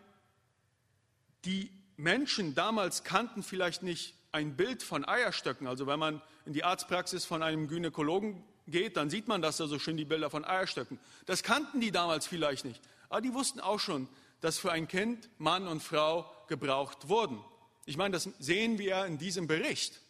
die 1.45 1.71
Menschen 1.97 2.55
damals 2.55 3.05
kannten 3.05 3.43
vielleicht 3.43 3.83
nicht 3.83 4.15
ein 4.35 4.57
Bild 4.57 4.83
von 4.83 5.05
Eierstöcken. 5.05 5.69
Also 5.69 5.87
wenn 5.87 6.01
man 6.01 6.21
in 6.45 6.53
die 6.53 6.65
Arztpraxis 6.65 7.25
von 7.25 7.43
einem 7.43 7.69
Gynäkologen 7.69 8.43
geht, 8.67 8.97
dann 8.97 9.09
sieht 9.09 9.29
man 9.29 9.41
das 9.41 9.59
da 9.59 9.69
so 9.69 9.79
schön, 9.79 9.97
die 9.97 10.05
Bilder 10.05 10.29
von 10.29 10.45
Eierstöcken. 10.45 10.99
Das 11.25 11.45
kannten 11.45 11.81
die 11.81 11.93
damals 11.93 12.27
vielleicht 12.27 12.65
nicht. 12.65 12.83
Aber 13.09 13.21
die 13.21 13.33
wussten 13.33 13.61
auch 13.61 13.79
schon, 13.79 14.09
dass 14.41 14.59
für 14.59 14.73
ein 14.73 14.89
Kind 14.89 15.31
Mann 15.39 15.69
und 15.69 15.83
Frau 15.83 16.29
gebraucht 16.49 17.09
wurden. 17.09 17.39
Ich 17.87 17.97
meine, 17.97 18.13
das 18.13 18.29
sehen 18.41 18.77
wir 18.79 19.07
in 19.07 19.19
diesem 19.19 19.47
Bericht. 19.47 20.01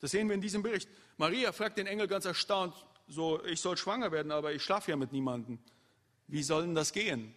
Das 0.00 0.12
sehen 0.12 0.28
wir 0.28 0.34
in 0.34 0.40
diesem 0.40 0.62
Bericht. 0.62 0.88
Maria 1.16 1.50
fragt 1.50 1.76
den 1.78 1.88
Engel 1.88 2.06
ganz 2.06 2.24
erstaunt, 2.24 2.74
so, 3.08 3.44
ich 3.44 3.60
soll 3.60 3.76
schwanger 3.76 4.12
werden, 4.12 4.30
aber 4.30 4.52
ich 4.52 4.62
schlafe 4.62 4.92
ja 4.92 4.96
mit 4.96 5.12
niemandem. 5.12 5.58
Wie 6.28 6.42
soll 6.42 6.62
denn 6.62 6.74
das 6.74 6.92
gehen? 6.92 7.34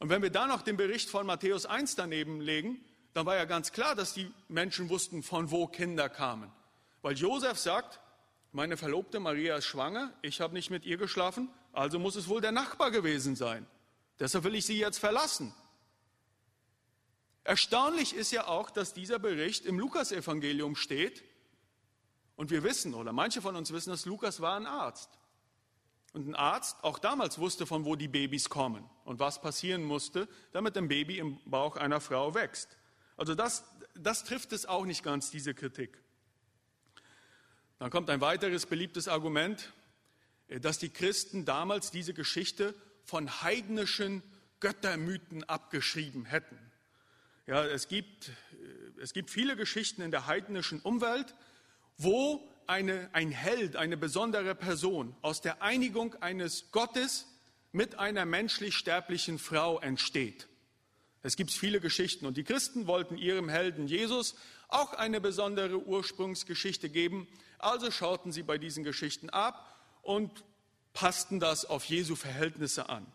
Und 0.00 0.08
wenn 0.08 0.22
wir 0.22 0.30
da 0.30 0.48
noch 0.48 0.62
den 0.62 0.76
Bericht 0.76 1.08
von 1.08 1.24
Matthäus 1.26 1.66
1 1.66 1.94
daneben 1.94 2.40
legen, 2.40 2.84
dann 3.14 3.26
war 3.26 3.36
ja 3.36 3.44
ganz 3.44 3.72
klar, 3.72 3.94
dass 3.94 4.14
die 4.14 4.32
Menschen 4.48 4.88
wussten, 4.88 5.22
von 5.22 5.50
wo 5.50 5.66
Kinder 5.66 6.08
kamen. 6.08 6.50
Weil 7.02 7.16
Josef 7.16 7.58
sagt, 7.58 8.00
meine 8.52 8.76
Verlobte 8.76 9.20
Maria 9.20 9.56
ist 9.56 9.66
schwanger, 9.66 10.12
ich 10.22 10.40
habe 10.40 10.54
nicht 10.54 10.70
mit 10.70 10.84
ihr 10.84 10.96
geschlafen, 10.96 11.50
also 11.72 11.98
muss 11.98 12.16
es 12.16 12.28
wohl 12.28 12.40
der 12.40 12.52
Nachbar 12.52 12.90
gewesen 12.90 13.36
sein. 13.36 13.66
Deshalb 14.18 14.44
will 14.44 14.54
ich 14.54 14.66
sie 14.66 14.78
jetzt 14.78 14.98
verlassen. 14.98 15.54
Erstaunlich 17.44 18.14
ist 18.14 18.30
ja 18.30 18.46
auch, 18.46 18.70
dass 18.70 18.94
dieser 18.94 19.18
Bericht 19.18 19.66
im 19.66 19.78
Lukasevangelium 19.78 20.76
steht. 20.76 21.24
Und 22.36 22.50
wir 22.50 22.62
wissen, 22.62 22.94
oder 22.94 23.12
manche 23.12 23.42
von 23.42 23.56
uns 23.56 23.72
wissen, 23.72 23.90
dass 23.90 24.06
Lukas 24.06 24.40
war 24.40 24.56
ein 24.56 24.66
Arzt. 24.66 25.10
Und 26.12 26.28
ein 26.28 26.34
Arzt 26.34 26.76
auch 26.82 26.98
damals 26.98 27.38
wusste, 27.38 27.66
von 27.66 27.84
wo 27.84 27.96
die 27.96 28.08
Babys 28.08 28.48
kommen 28.48 28.88
und 29.04 29.18
was 29.18 29.40
passieren 29.40 29.82
musste, 29.82 30.28
damit 30.52 30.76
ein 30.76 30.88
Baby 30.88 31.18
im 31.18 31.40
Bauch 31.46 31.76
einer 31.76 32.00
Frau 32.00 32.34
wächst. 32.34 32.76
Also 33.16 33.34
das, 33.34 33.64
das 33.94 34.24
trifft 34.24 34.52
es 34.52 34.66
auch 34.66 34.84
nicht 34.84 35.02
ganz, 35.02 35.30
diese 35.30 35.54
Kritik. 35.54 35.98
Dann 37.78 37.90
kommt 37.90 38.10
ein 38.10 38.20
weiteres 38.20 38.66
beliebtes 38.66 39.08
Argument, 39.08 39.72
äh, 40.48 40.60
dass 40.60 40.78
die 40.78 40.90
Christen 40.90 41.44
damals 41.44 41.90
diese 41.90 42.14
Geschichte 42.14 42.74
von 43.04 43.42
heidnischen 43.42 44.22
Göttermythen 44.60 45.44
abgeschrieben 45.44 46.24
hätten. 46.24 46.58
Ja, 47.46 47.64
es 47.64 47.88
gibt, 47.88 48.28
äh, 48.28 49.00
es 49.00 49.12
gibt 49.12 49.30
viele 49.30 49.56
Geschichten 49.56 50.02
in 50.02 50.10
der 50.10 50.26
heidnischen 50.26 50.80
Umwelt, 50.80 51.34
wo 51.98 52.48
eine, 52.66 53.10
ein 53.12 53.32
Held, 53.32 53.76
eine 53.76 53.96
besondere 53.96 54.54
Person 54.54 55.16
aus 55.20 55.40
der 55.40 55.62
Einigung 55.62 56.14
eines 56.22 56.70
Gottes 56.70 57.26
mit 57.72 57.98
einer 57.98 58.24
menschlich 58.24 58.76
sterblichen 58.76 59.38
Frau 59.38 59.80
entsteht. 59.80 60.48
Es 61.22 61.36
gibt 61.36 61.52
viele 61.52 61.80
Geschichten 61.80 62.26
und 62.26 62.36
die 62.36 62.44
Christen 62.44 62.86
wollten 62.86 63.16
ihrem 63.16 63.48
Helden 63.48 63.86
Jesus 63.86 64.34
auch 64.68 64.92
eine 64.94 65.20
besondere 65.20 65.78
Ursprungsgeschichte 65.78 66.88
geben, 66.88 67.28
also 67.58 67.90
schauten 67.90 68.32
sie 68.32 68.42
bei 68.42 68.58
diesen 68.58 68.82
Geschichten 68.82 69.30
ab 69.30 69.78
und 70.02 70.44
passten 70.94 71.38
das 71.38 71.64
auf 71.64 71.84
Jesu 71.84 72.16
Verhältnisse 72.16 72.88
an. 72.88 73.06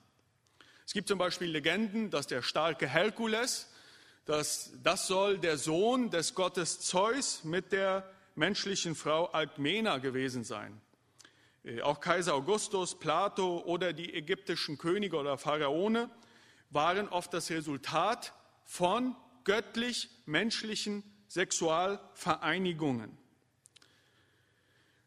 Es 0.86 0.94
gibt 0.94 1.10
zum 1.10 1.18
Beispiel 1.18 1.50
Legenden, 1.50 2.10
dass 2.12 2.28
der 2.28 2.42
starke 2.42 2.88
Herkules, 2.88 3.70
dass 4.26 4.72
das 4.84 5.08
soll 5.08 5.38
der 5.38 5.58
Sohn 5.58 6.10
des 6.10 6.34
Gottes 6.34 6.80
Zeus 6.80 7.44
mit 7.44 7.74
der 7.74 8.10
menschlichen 8.36 8.96
Frau 8.96 9.26
Alkmena 9.26 9.98
gewesen 9.98 10.46
sein. 10.46 10.80
Äh, 11.64 11.82
auch 11.82 12.00
Kaiser 12.00 12.36
Augustus, 12.36 12.98
Plato 12.98 13.60
oder 13.66 13.92
die 13.92 14.14
ägyptischen 14.14 14.78
Könige 14.78 15.18
oder 15.18 15.38
Pharaone 15.38 16.10
waren 16.70 17.08
oft 17.10 17.34
das 17.34 17.50
Resultat 17.50 18.34
von 18.66 19.16
göttlich-menschlichen 19.44 21.04
Sexualvereinigungen. 21.28 23.18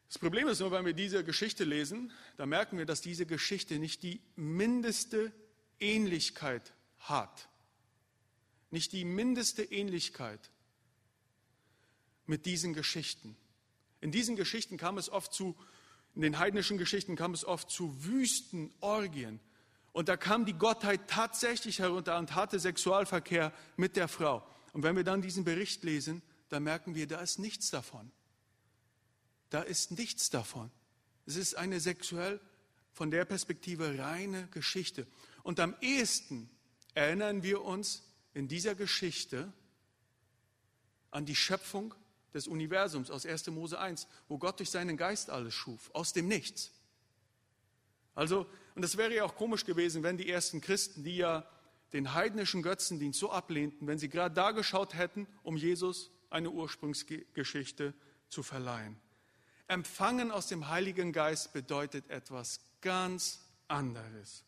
Das 0.09 0.18
Problem 0.18 0.49
ist 0.49 0.61
nur, 0.61 0.73
wenn 0.73 0.85
wir 0.85 0.92
diese 0.92 1.23
Geschichte 1.23 1.64
lesen, 1.64 2.12
da 2.37 2.44
merken 2.44 2.79
wir, 2.79 2.87
dass 2.87 3.01
diese 3.01 3.27
Geschichte 3.27 3.79
nicht 3.79 4.03
die 4.03 4.20
mindeste 4.35 5.33
Ähnlichkeit 5.79 6.73
hat. 6.99 7.49
Nicht 8.70 8.92
die 8.92 9.05
mindeste 9.05 9.62
Ähnlichkeit 9.62 10.51
mit 12.27 12.46
diesen 12.46 12.75
Geschichten. 12.75 13.37
In 14.01 14.11
diesen 14.11 14.37
Geschichten 14.37 14.77
kam 14.77 14.99
es 14.99 15.11
oft 15.11 15.33
zu, 15.33 15.57
in 16.14 16.23
den 16.23 16.38
heidnischen 16.38 16.79
Geschichten 16.79 17.14
kam 17.14 17.35
es 17.35 17.44
oft 17.44 17.70
zu 17.70 18.05
Wüstenorgien. 18.05 19.40
Und 19.92 20.09
da 20.09 20.16
kam 20.16 20.44
die 20.44 20.53
Gottheit 20.53 21.09
tatsächlich 21.09 21.81
herunter 21.81 22.18
und 22.18 22.35
hatte 22.35 22.61
Sexualverkehr 22.61 23.53
mit 23.76 23.96
der 23.96 24.09
Frau. 24.09 24.46
Und 24.72 24.83
wenn 24.83 24.96
wir 24.96 25.05
dann 25.05 25.22
diesen 25.22 25.44
Bericht 25.44 25.83
lesen, 25.83 26.22
dann 26.48 26.62
merken 26.62 26.94
wir, 26.94 27.07
da 27.07 27.20
ist 27.20 27.38
nichts 27.38 27.70
davon. 27.70 28.11
Da 29.50 29.62
ist 29.62 29.90
nichts 29.92 30.31
davon. 30.31 30.70
Es 31.26 31.37
ist 31.37 31.57
eine 31.57 31.81
sexuell 31.81 32.40
von 32.92 33.11
der 33.11 33.24
Perspektive 33.24 33.98
reine 33.98 34.46
Geschichte. 34.48 35.07
Und 35.42 35.59
am 35.59 35.74
ehesten 35.81 36.50
erinnern 36.94 37.42
wir 37.42 37.62
uns 37.62 38.03
in 38.35 38.48
dieser 38.48 38.74
Geschichte 38.74 39.53
an 41.11 41.26
die 41.26 41.35
Schöpfung 41.35 41.94
des 42.33 42.46
Universums 42.46 43.11
aus 43.11 43.26
1. 43.26 43.48
Mose 43.48 43.79
1, 43.79 44.07
wo 44.29 44.38
Gott 44.38 44.61
durch 44.61 44.70
seinen 44.70 44.96
Geist 44.96 45.31
alles 45.31 45.55
schuf, 45.55 45.90
aus 45.92 46.12
dem 46.12 46.29
Nichts. 46.29 46.70
Also, 48.14 48.46
und 48.74 48.85
es 48.85 48.96
wäre 48.96 49.14
ja 49.14 49.24
auch 49.24 49.35
komisch 49.35 49.64
gewesen, 49.64 50.02
wenn 50.02 50.16
die 50.16 50.30
ersten 50.30 50.61
Christen, 50.61 51.04
die 51.04 51.16
ja 51.16 51.46
den 51.92 52.14
heidnischen 52.14 52.62
Götzendienst 52.62 53.18
so 53.18 53.30
ablehnten, 53.30 53.87
wenn 53.87 53.98
sie 53.98 54.09
gerade 54.09 54.35
da 54.35 54.52
geschaut 54.52 54.94
hätten, 54.94 55.26
um 55.42 55.56
Jesus 55.56 56.11
eine 56.30 56.50
Ursprungsgeschichte 56.50 57.94
zu 58.28 58.42
verleihen. 58.42 58.96
Empfangen 59.66 60.30
aus 60.30 60.46
dem 60.46 60.68
Heiligen 60.68 61.12
Geist 61.12 61.52
bedeutet 61.52 62.09
etwas 62.11 62.61
ganz 62.80 63.40
anderes. 63.68 64.44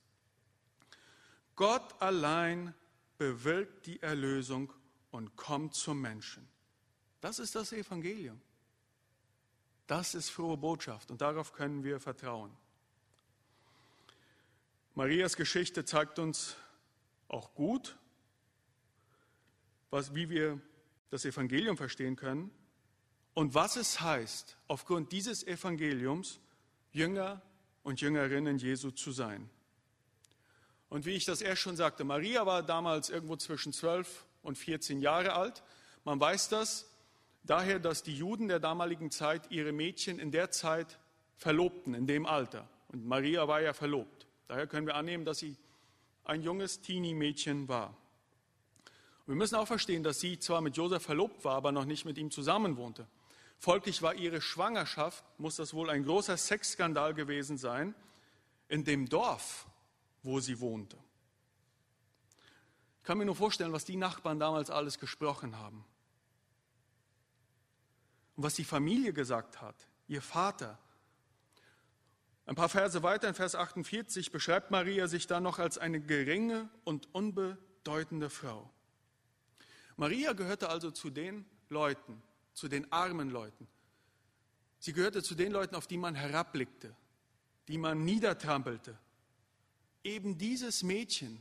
Gott 1.57 2.01
allein 2.01 2.75
bewirkt 3.19 3.87
die 3.87 4.03
Erlösung 4.03 4.73
und 5.11 5.37
kommt 5.37 5.75
zum 5.75 6.01
Menschen. 6.01 6.49
Das 7.21 7.39
ist 7.39 7.55
das 7.55 7.73
Evangelium. 7.73 8.41
Das 9.87 10.15
ist 10.15 10.31
frohe 10.31 10.57
Botschaft 10.57 11.11
und 11.11 11.21
darauf 11.21 11.53
können 11.53 11.85
wir 11.85 12.01
vertrauen. 12.01 12.57
Marias 14.95 15.37
Geschichte 15.37 15.87
zeigt 15.87 16.19
uns 16.19 16.55
auch 17.29 17.55
gut, 17.55 17.97
was, 19.89 20.15
wie 20.15 20.29
wir 20.29 20.61
das 21.09 21.25
Evangelium 21.25 21.79
verstehen 21.79 22.15
können 22.15 22.51
und 23.33 23.55
was 23.55 23.77
es 23.77 24.03
heißt, 24.03 24.59
aufgrund 24.69 25.13
dieses 25.13 25.47
Evangeliums 25.47 26.41
Jünger 26.93 27.41
und 27.83 28.03
Jüngerinnen 28.03 28.59
Jesu 28.59 28.91
zu 28.91 29.13
sein. 29.13 29.49
Und 30.91 31.07
wie 31.07 31.13
ich 31.13 31.25
das 31.25 31.41
erst 31.41 31.63
schon 31.63 31.77
sagte, 31.77 32.05
Maria 32.05 32.45
war 32.45 32.63
damals 32.63 33.09
irgendwo 33.09 33.37
zwischen 33.37 33.73
12 33.73 34.27
und 34.43 34.59
14 34.59 35.01
Jahre 35.01 35.33
alt. 35.33 35.63
Man 36.05 36.21
weiß 36.21 36.51
das, 36.51 36.91
daher, 37.45 37.79
dass 37.79 38.03
die 38.03 38.15
Juden 38.15 38.49
der 38.49 38.61
damaligen 38.61 39.11
Zeit 39.11 39.51
ihre 39.51 39.73
Mädchen 39.73 40.19
in 40.19 40.31
der 40.31 40.51
Zeit 40.51 40.99
verlobten, 41.37 41.95
in 41.95 42.07
dem 42.07 42.27
Alter. 42.27 42.69
Und 42.89 43.07
Maria 43.07 43.49
war 43.49 43.63
ja 43.63 43.73
verlobt. 43.73 44.22
Daher 44.53 44.67
können 44.67 44.87
wir 44.87 44.97
annehmen, 44.97 45.25
dass 45.25 45.39
sie 45.39 45.57
ein 46.25 46.43
junges 46.43 46.83
Teenie-Mädchen 46.83 47.69
war. 47.69 47.97
wir 49.25 49.35
müssen 49.35 49.55
auch 49.55 49.67
verstehen, 49.67 50.03
dass 50.03 50.21
sie 50.21 50.39
zwar 50.39 50.61
mit 50.61 50.77
Josef 50.77 51.03
verlobt 51.03 51.43
war, 51.43 51.57
aber 51.57 51.73
noch 51.73 51.87
nicht 51.87 52.05
mit 52.05 52.19
ihm 52.19 52.31
zusammenwohnte. 52.31 53.07
Folglich 53.59 54.03
war 54.03 54.15
ihre 54.15 54.43
Schwangerschaft, 54.43 55.25
muss 55.39 55.57
das 55.57 55.73
wohl 55.73 55.89
ein 55.89 56.05
großer 56.05 56.37
Sexskandal 56.37 57.15
gewesen 57.15 57.57
sein, 57.57 57.95
in 58.69 58.85
dem 58.85 59.09
Dorf, 59.09 59.67
wo 60.23 60.39
sie 60.39 60.61
wohnte. 60.61 60.99
Ich 62.99 63.05
kann 63.05 63.17
mir 63.17 63.25
nur 63.25 63.37
vorstellen, 63.37 63.73
was 63.73 63.87
die 63.87 63.97
Nachbarn 63.97 64.39
damals 64.39 64.69
alles 64.69 64.99
gesprochen 64.99 65.57
haben. 65.57 65.83
Und 68.37 68.43
was 68.43 68.53
die 68.53 68.65
Familie 68.65 69.15
gesagt 69.15 69.63
hat, 69.63 69.77
ihr 70.09 70.21
Vater. 70.21 70.79
Ein 72.45 72.57
paar 72.57 72.69
Verse 72.69 73.03
weiter, 73.03 73.29
in 73.29 73.35
Vers 73.35 73.55
48, 73.55 74.33
beschreibt 74.33 74.71
Maria 74.71 75.07
sich 75.07 75.27
dann 75.27 75.45
noch 75.45 75.59
als 75.59 75.79
eine 75.79 76.01
geringe 76.01 76.69
und 76.85 77.15
unbedeutende 77.15 78.31
Frau. 78.31 78.69
Maria 79.97 80.33
gehörte 80.33 80.69
also 80.69 80.91
zu 80.91 81.11
den 81.11 81.45
Leuten, 81.69 82.21
zu 82.55 82.69
den 82.69 82.91
armen 82.91 83.31
Leuten. 83.31 83.69
Sie 84.79 84.93
gehörte 84.93 85.23
zu 85.23 85.37
den 85.37 85.53
Leuten, 85.53 85.77
auf 85.77 85.87
die 85.87 85.97
man 85.97 86.17
herabblickte, 86.17 86.97
die 87.69 87.79
man 87.79 88.05
niedertrampelte. 88.05 88.99
Eben 90.03 90.37
dieses 90.37 90.83
Mädchen 90.83 91.41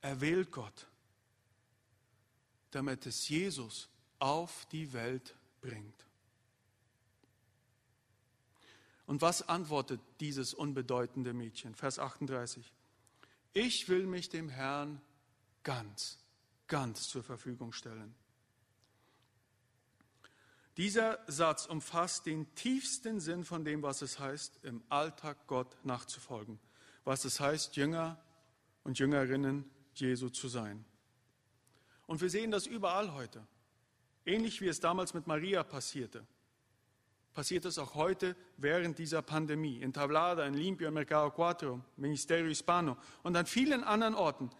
erwählt 0.00 0.50
Gott, 0.50 0.86
damit 2.70 3.04
es 3.04 3.28
Jesus 3.28 3.90
auf 4.18 4.66
die 4.72 4.94
Welt 4.94 5.36
bringt. 5.60 6.06
Und 9.10 9.22
was 9.22 9.48
antwortet 9.48 10.00
dieses 10.20 10.54
unbedeutende 10.54 11.32
Mädchen? 11.32 11.74
Vers 11.74 11.98
38. 11.98 12.72
Ich 13.52 13.88
will 13.88 14.06
mich 14.06 14.28
dem 14.28 14.48
Herrn 14.48 15.00
ganz, 15.64 16.20
ganz 16.68 17.08
zur 17.08 17.24
Verfügung 17.24 17.72
stellen. 17.72 18.14
Dieser 20.76 21.18
Satz 21.26 21.66
umfasst 21.66 22.26
den 22.26 22.54
tiefsten 22.54 23.18
Sinn 23.18 23.44
von 23.44 23.64
dem, 23.64 23.82
was 23.82 24.00
es 24.00 24.20
heißt, 24.20 24.60
im 24.62 24.80
Alltag 24.88 25.48
Gott 25.48 25.76
nachzufolgen, 25.84 26.60
was 27.02 27.24
es 27.24 27.40
heißt, 27.40 27.74
Jünger 27.74 28.16
und 28.84 29.00
Jüngerinnen 29.00 29.68
Jesu 29.92 30.28
zu 30.28 30.46
sein. 30.46 30.84
Und 32.06 32.20
wir 32.20 32.30
sehen 32.30 32.52
das 32.52 32.68
überall 32.68 33.12
heute. 33.12 33.44
Ähnlich 34.24 34.60
wie 34.60 34.68
es 34.68 34.78
damals 34.78 35.14
mit 35.14 35.26
Maria 35.26 35.64
passierte, 35.64 36.24
passiert 37.34 37.64
es 37.64 37.78
auch 37.78 37.94
heute 37.94 38.36
während 38.56 38.98
dieser 38.98 39.22
Pandemie. 39.22 39.80
In 39.80 39.92
Tablada, 39.92 40.46
in 40.46 40.54
Limpio, 40.54 40.88
in 40.88 40.94
Mercado 40.94 41.30
Cuatro, 41.30 41.80
Ministerio 41.96 42.48
Hispano 42.48 42.96
und 43.22 43.36
an 43.36 43.46
vielen 43.46 43.84
anderen 43.84 44.14
Orten 44.14 44.50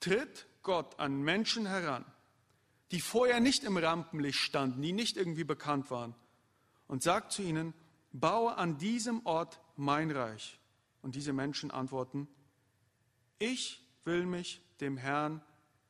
tritt 0.00 0.46
Gott 0.62 0.98
an 0.98 1.22
Menschen 1.22 1.66
heran, 1.66 2.04
die 2.90 3.00
vorher 3.00 3.40
nicht 3.40 3.64
im 3.64 3.76
Rampenlicht 3.76 4.38
standen, 4.38 4.82
die 4.82 4.92
nicht 4.92 5.16
irgendwie 5.16 5.44
bekannt 5.44 5.90
waren, 5.90 6.14
und 6.86 7.02
sagt 7.02 7.32
zu 7.32 7.42
ihnen, 7.42 7.72
baue 8.12 8.56
an 8.56 8.78
diesem 8.78 9.24
Ort 9.24 9.60
mein 9.76 10.10
Reich. 10.10 10.58
Und 11.02 11.14
diese 11.14 11.32
Menschen 11.32 11.70
antworten, 11.70 12.28
ich 13.38 13.80
will 14.04 14.26
mich 14.26 14.60
dem 14.80 14.96
Herrn 14.96 15.40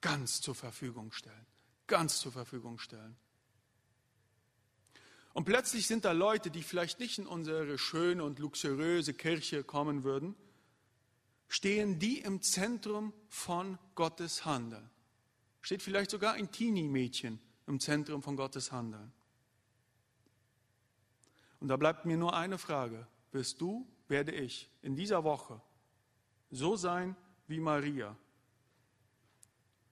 ganz 0.01 0.41
zur 0.41 0.55
Verfügung 0.55 1.13
stellen. 1.13 1.47
Ganz 1.87 2.21
zur 2.21 2.33
Verfügung 2.33 2.79
stellen. 2.79 3.17
Und 5.33 5.45
plötzlich 5.45 5.87
sind 5.87 6.05
da 6.05 6.13
Leute, 6.13 6.51
die 6.51 6.63
vielleicht 6.63 6.99
nicht 6.99 7.19
in 7.19 7.27
unsere 7.27 7.79
schöne 7.79 8.25
und 8.25 8.39
luxuriöse 8.39 9.15
Kirche 9.15 9.63
kommen 9.63 10.03
würden, 10.03 10.35
stehen 11.49 11.99
die 11.99 12.19
im 12.19 12.43
Zentrum 12.43 13.13
von 13.29 13.79
Gottes 13.95 14.45
Handeln. 14.45 14.91
Steht 15.63 15.83
vielleicht 15.83 16.11
sogar 16.11 16.35
ein 16.35 16.51
Teenie-Mädchen 16.51 17.41
im 17.67 17.81
Zentrum 17.81 18.23
von 18.23 18.37
Gottes 18.37 18.73
Handeln. 18.73 19.13
Und 21.61 21.69
da 21.69 21.77
bleibt 21.77 22.07
mir 22.07 22.17
nur 22.17 22.35
eine 22.35 22.59
Frage. 22.59 23.07
Wirst 23.33 23.61
du, 23.61 23.87
werde 24.09 24.33
ich 24.33 24.69
in 24.83 24.97
dieser 24.97 25.23
Woche 25.23 25.61
so 26.51 26.77
sein 26.77 27.15
wie 27.47 27.61
Maria, 27.61 28.17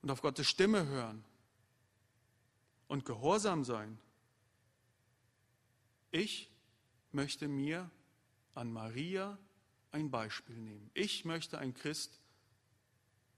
und 0.01 0.11
auf 0.11 0.21
Gottes 0.21 0.47
Stimme 0.47 0.85
hören 0.87 1.23
und 2.87 3.05
gehorsam 3.05 3.63
sein. 3.63 3.99
Ich 6.11 6.49
möchte 7.11 7.47
mir 7.47 7.89
an 8.55 8.71
Maria 8.71 9.37
ein 9.91 10.11
Beispiel 10.11 10.57
nehmen. 10.57 10.89
Ich 10.93 11.25
möchte 11.25 11.57
ein 11.59 11.73
Christ 11.73 12.19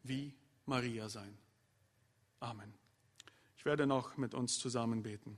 wie 0.03 0.33
Maria 0.65 1.09
sein. 1.09 1.37
Amen. 2.39 2.73
Ich 3.57 3.65
werde 3.65 3.85
noch 3.85 4.17
mit 4.17 4.33
uns 4.33 4.57
zusammen 4.57 5.03
beten. 5.03 5.37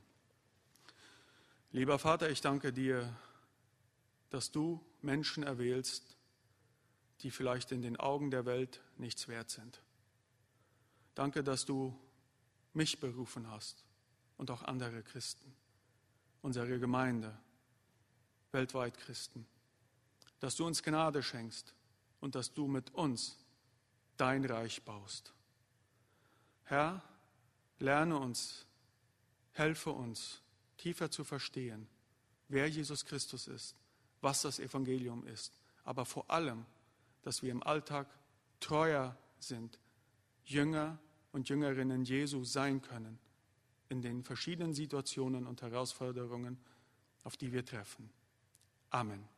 Lieber 1.72 1.98
Vater, 1.98 2.30
ich 2.30 2.40
danke 2.40 2.72
dir, 2.72 3.14
dass 4.30 4.50
du 4.50 4.80
Menschen 5.02 5.42
erwählst, 5.42 6.16
die 7.20 7.30
vielleicht 7.30 7.72
in 7.72 7.82
den 7.82 7.96
Augen 7.96 8.30
der 8.30 8.46
Welt 8.46 8.80
nichts 8.96 9.28
wert 9.28 9.50
sind. 9.50 9.82
Danke, 11.14 11.44
dass 11.44 11.64
du 11.64 11.98
mich 12.72 13.00
berufen 13.00 13.50
hast 13.50 13.84
und 14.36 14.50
auch 14.50 14.62
andere 14.62 15.02
Christen, 15.02 15.54
unsere 16.44 16.78
Gemeinde, 16.78 17.34
weltweit 18.52 18.98
Christen, 18.98 19.46
dass 20.40 20.56
du 20.56 20.66
uns 20.66 20.82
Gnade 20.82 21.22
schenkst 21.22 21.74
und 22.20 22.34
dass 22.34 22.52
du 22.52 22.66
mit 22.66 22.92
uns 22.92 23.38
dein 24.18 24.44
Reich 24.44 24.82
baust. 24.82 25.32
Herr, 26.64 27.02
lerne 27.78 28.18
uns, 28.18 28.66
helfe 29.52 29.90
uns, 29.90 30.42
tiefer 30.76 31.10
zu 31.10 31.24
verstehen, 31.24 31.88
wer 32.48 32.68
Jesus 32.68 33.06
Christus 33.06 33.48
ist, 33.48 33.74
was 34.20 34.42
das 34.42 34.58
Evangelium 34.58 35.26
ist, 35.26 35.58
aber 35.82 36.04
vor 36.04 36.30
allem, 36.30 36.66
dass 37.22 37.42
wir 37.42 37.52
im 37.52 37.62
Alltag 37.62 38.06
treuer 38.60 39.16
sind, 39.38 39.78
Jünger 40.44 40.98
und 41.32 41.48
Jüngerinnen 41.48 42.04
Jesu 42.04 42.44
sein 42.44 42.82
können 42.82 43.18
in 43.94 44.02
den 44.02 44.24
verschiedenen 44.24 44.74
Situationen 44.74 45.46
und 45.46 45.62
Herausforderungen, 45.62 46.58
auf 47.22 47.36
die 47.36 47.52
wir 47.52 47.64
treffen. 47.64 48.10
Amen. 48.90 49.33